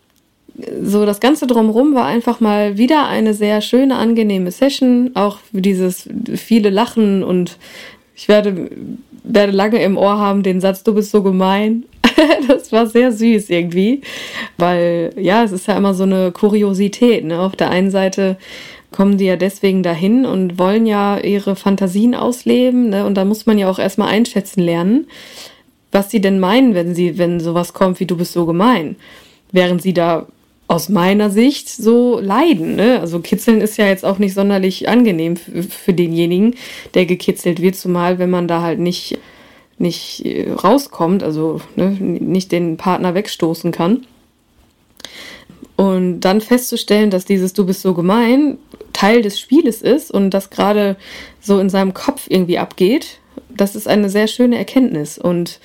so 0.83 1.07
das 1.07 1.21
Ganze 1.21 1.47
drumherum 1.47 1.95
war 1.95 2.07
einfach 2.07 2.41
mal 2.41 2.77
wieder 2.79 3.07
eine 3.07 3.35
sehr 3.35 3.61
schöne, 3.61 3.97
angenehme 3.97 4.51
Session. 4.51 5.13
Auch 5.15 5.39
dieses 5.53 6.09
viele 6.35 6.71
Lachen 6.71 7.23
und 7.23 7.59
ich 8.17 8.29
werde, 8.29 8.71
werde 9.23 9.53
lange 9.53 9.81
im 9.83 9.97
Ohr 9.97 10.19
haben 10.19 10.43
den 10.43 10.61
Satz, 10.61 10.83
du 10.83 10.95
bist 10.95 11.13
so 11.13 11.23
gemein. 11.23 11.85
das 12.49 12.73
war 12.73 12.87
sehr 12.87 13.13
süß 13.13 13.51
irgendwie, 13.51 14.03
weil 14.57 15.13
ja, 15.17 15.45
es 15.45 15.53
ist 15.53 15.69
ja 15.69 15.77
immer 15.77 15.95
so 15.95 16.05
eine 16.05 16.33
Kuriosität. 16.33 17.25
Ne? 17.25 17.41
Auf 17.41 17.57
der 17.57 17.71
einen 17.71 17.91
Seite 17.91 18.37
kommen 18.91 19.19
die 19.19 19.27
ja 19.27 19.37
deswegen 19.37 19.83
dahin 19.83 20.25
und 20.25 20.59
wollen 20.59 20.87
ja 20.87 21.19
ihre 21.19 21.57
Fantasien 21.57 22.15
ausleben. 22.15 22.91
Ne? 22.91 23.05
Und 23.05 23.15
da 23.15 23.25
muss 23.25 23.47
man 23.47 23.59
ja 23.59 23.71
auch 23.71 23.79
erstmal 23.79 24.09
einschätzen 24.09 24.63
lernen, 24.63 25.07
was 25.93 26.11
sie 26.11 26.21
denn 26.21 26.41
meinen, 26.41 26.75
wenn 26.75 26.95
sie, 26.95 27.19
wenn 27.19 27.41
sowas 27.41 27.73
kommt 27.73 28.01
wie 28.01 28.07
du 28.07 28.17
bist 28.17 28.33
so 28.33 28.47
gemein. 28.47 28.97
Während 29.53 29.83
sie 29.83 29.95
da 29.95 30.27
aus 30.69 30.91
meiner 30.91 31.31
Sicht 31.31 31.71
so 31.71 32.21
leiden. 32.21 32.77
Ne? 32.77 33.01
Also 33.01 33.21
kitzeln 33.21 33.63
ist 33.63 33.79
ja 33.79 33.87
jetzt 33.87 34.05
auch 34.05 34.19
nicht 34.19 34.35
sonderlich 34.35 34.89
angenehm 34.89 35.37
für 35.37 35.95
denjenigen, 35.95 36.57
der 36.93 37.07
gekitzelt 37.07 37.63
wird, 37.63 37.75
zumal 37.75 38.19
wenn 38.19 38.29
man 38.29 38.49
da 38.49 38.61
halt 38.61 38.79
nicht 38.79 39.19
nicht 39.81 40.25
äh, 40.25 40.51
rauskommt, 40.51 41.23
also 41.23 41.61
ne, 41.77 41.91
nicht 41.91 42.53
den 42.53 42.77
Partner 42.77 43.15
wegstoßen 43.15 43.73
kann. 43.73 44.07
Und 45.77 46.21
dann 46.21 46.41
festzustellen, 46.41 47.11
dass 47.11 47.25
dieses 47.25 47.53
Du 47.53 47.65
bist 47.65 47.83
so 47.83 47.95
gemein 47.95 48.59
Teil 48.93 49.23
des 49.23 49.39
Spieles 49.39 49.81
ist 49.81 50.11
und 50.11 50.31
das 50.31 50.51
gerade 50.51 50.97
so 51.41 51.61
in 51.61 51.71
seinem 51.71 51.95
Kopf 51.95 52.27
irgendwie 52.29 52.59
abgeht, 52.59 53.21
das 53.49 53.77
ist 53.77 53.87
eine 53.87 54.11
sehr 54.11 54.27
schöne 54.27 54.59
Erkenntnis. 54.59 55.19
Und 55.19 55.61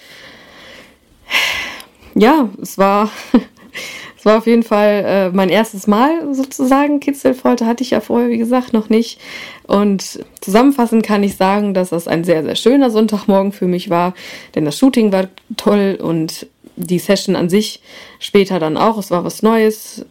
ja, 2.13 2.49
es 2.61 2.77
war 2.77 3.11
Es 4.23 4.25
war 4.25 4.37
auf 4.37 4.47
jeden 4.47 4.63
Fall 4.63 5.03
äh, 5.05 5.29
mein 5.35 5.49
erstes 5.49 5.85
Mal 5.85 6.33
sozusagen. 6.33 7.01
Kitzelfolter 7.01 7.65
hatte 7.65 7.83
ich 7.83 7.89
ja 7.89 7.99
vorher, 7.99 8.29
wie 8.29 8.37
gesagt, 8.37 8.71
noch 8.71 8.87
nicht. 8.87 9.19
Und 9.67 10.23
zusammenfassend 10.39 11.05
kann 11.05 11.23
ich 11.23 11.35
sagen, 11.35 11.73
dass 11.73 11.89
das 11.89 12.07
ein 12.07 12.23
sehr, 12.23 12.41
sehr 12.41 12.55
schöner 12.55 12.89
Sonntagmorgen 12.89 13.51
für 13.51 13.67
mich 13.67 13.89
war, 13.89 14.13
denn 14.55 14.63
das 14.63 14.77
Shooting 14.79 15.11
war 15.11 15.27
toll 15.57 15.99
und 16.01 16.47
die 16.77 16.99
Session 16.99 17.35
an 17.35 17.49
sich 17.49 17.81
später 18.17 18.59
dann 18.59 18.77
auch. 18.77 18.97
Es 18.97 19.11
war 19.11 19.25
was 19.25 19.43
Neues. 19.43 20.05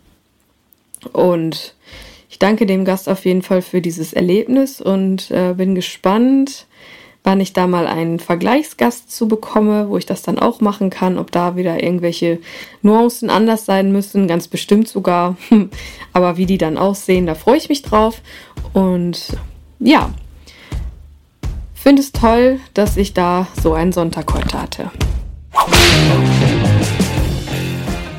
Und 1.14 1.74
ich 2.28 2.38
danke 2.38 2.66
dem 2.66 2.84
Gast 2.84 3.08
auf 3.08 3.24
jeden 3.24 3.40
Fall 3.40 3.62
für 3.62 3.80
dieses 3.80 4.12
Erlebnis 4.12 4.82
und 4.82 5.30
äh, 5.30 5.54
bin 5.54 5.74
gespannt, 5.74 6.66
wann 7.24 7.40
ich 7.40 7.52
da 7.52 7.66
mal 7.66 7.86
einen 7.86 8.18
Vergleichsgast 8.18 9.10
zu 9.10 9.28
bekomme, 9.28 9.88
wo 9.88 9.96
ich 9.96 10.06
das 10.06 10.22
dann 10.22 10.38
auch 10.38 10.60
machen 10.60 10.90
kann, 10.90 11.18
ob 11.18 11.30
da 11.30 11.56
wieder 11.56 11.82
irgendwelche 11.82 12.40
Nuancen 12.82 13.30
anders 13.30 13.64
sein 13.64 13.92
müssen, 13.92 14.26
ganz 14.26 14.48
bestimmt 14.48 14.88
sogar. 14.88 15.36
Aber 16.12 16.36
wie 16.36 16.46
die 16.46 16.58
dann 16.58 16.76
aussehen, 16.76 17.26
da 17.26 17.34
freue 17.34 17.58
ich 17.58 17.68
mich 17.68 17.82
drauf. 17.82 18.20
Und 18.72 19.36
ja, 19.78 20.10
finde 21.74 22.02
es 22.02 22.12
toll, 22.12 22.60
dass 22.74 22.96
ich 22.96 23.14
da 23.14 23.46
so 23.60 23.72
einen 23.74 23.92
Sonntag 23.92 24.32
heute 24.34 24.60
hatte. 24.60 24.90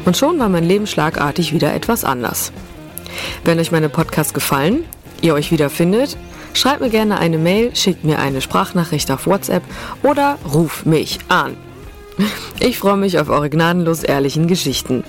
Und 0.06 0.18
schon 0.18 0.38
war 0.40 0.50
mein 0.50 0.66
Leben 0.66 0.88
schlagartig 0.88 1.54
wieder 1.54 1.74
etwas 1.74 2.04
anders. 2.04 2.52
Wenn 3.44 3.60
euch 3.60 3.72
meine 3.72 3.90
Podcasts 3.90 4.34
gefallen, 4.34 4.84
ihr 5.22 5.34
euch 5.34 5.52
wiederfindet, 5.52 6.18
Schreib 6.54 6.80
mir 6.80 6.90
gerne 6.90 7.20
eine 7.20 7.38
Mail, 7.38 7.76
schick 7.76 8.04
mir 8.04 8.20
eine 8.20 8.42
Sprachnachricht 8.42 9.10
auf 9.12 9.28
WhatsApp 9.28 9.64
oder 10.04 10.38
ruf 10.54 10.86
mich 10.86 11.20
an. 11.28 11.58
Ich 12.60 12.78
freue 12.78 12.98
mich 12.98 13.20
auf 13.20 13.30
eure 13.30 13.50
gnadenlos 13.50 14.04
ehrlichen 14.04 14.48
Geschichten. 14.48 15.04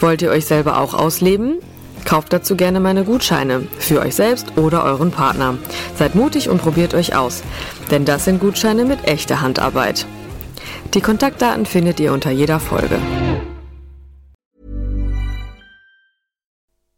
Wollt 0.00 0.22
ihr 0.22 0.30
euch 0.30 0.46
selber 0.46 0.80
auch 0.80 0.94
ausleben? 0.94 1.58
Kauft 2.06 2.32
dazu 2.32 2.56
gerne 2.56 2.80
meine 2.80 3.04
Gutscheine 3.04 3.66
für 3.78 4.00
euch 4.00 4.14
selbst 4.14 4.56
oder 4.56 4.82
euren 4.84 5.10
Partner. 5.10 5.58
Seid 5.94 6.14
mutig 6.14 6.48
und 6.48 6.62
probiert 6.62 6.94
euch 6.94 7.14
aus, 7.14 7.42
denn 7.90 8.06
das 8.06 8.24
sind 8.24 8.40
Gutscheine 8.40 8.86
mit 8.86 9.04
echter 9.04 9.42
Handarbeit. 9.42 10.06
Die 10.94 11.02
Kontaktdaten 11.02 11.66
findet 11.66 12.00
ihr 12.00 12.12
unter 12.12 12.30
jeder 12.30 12.58
Folge. 12.58 12.98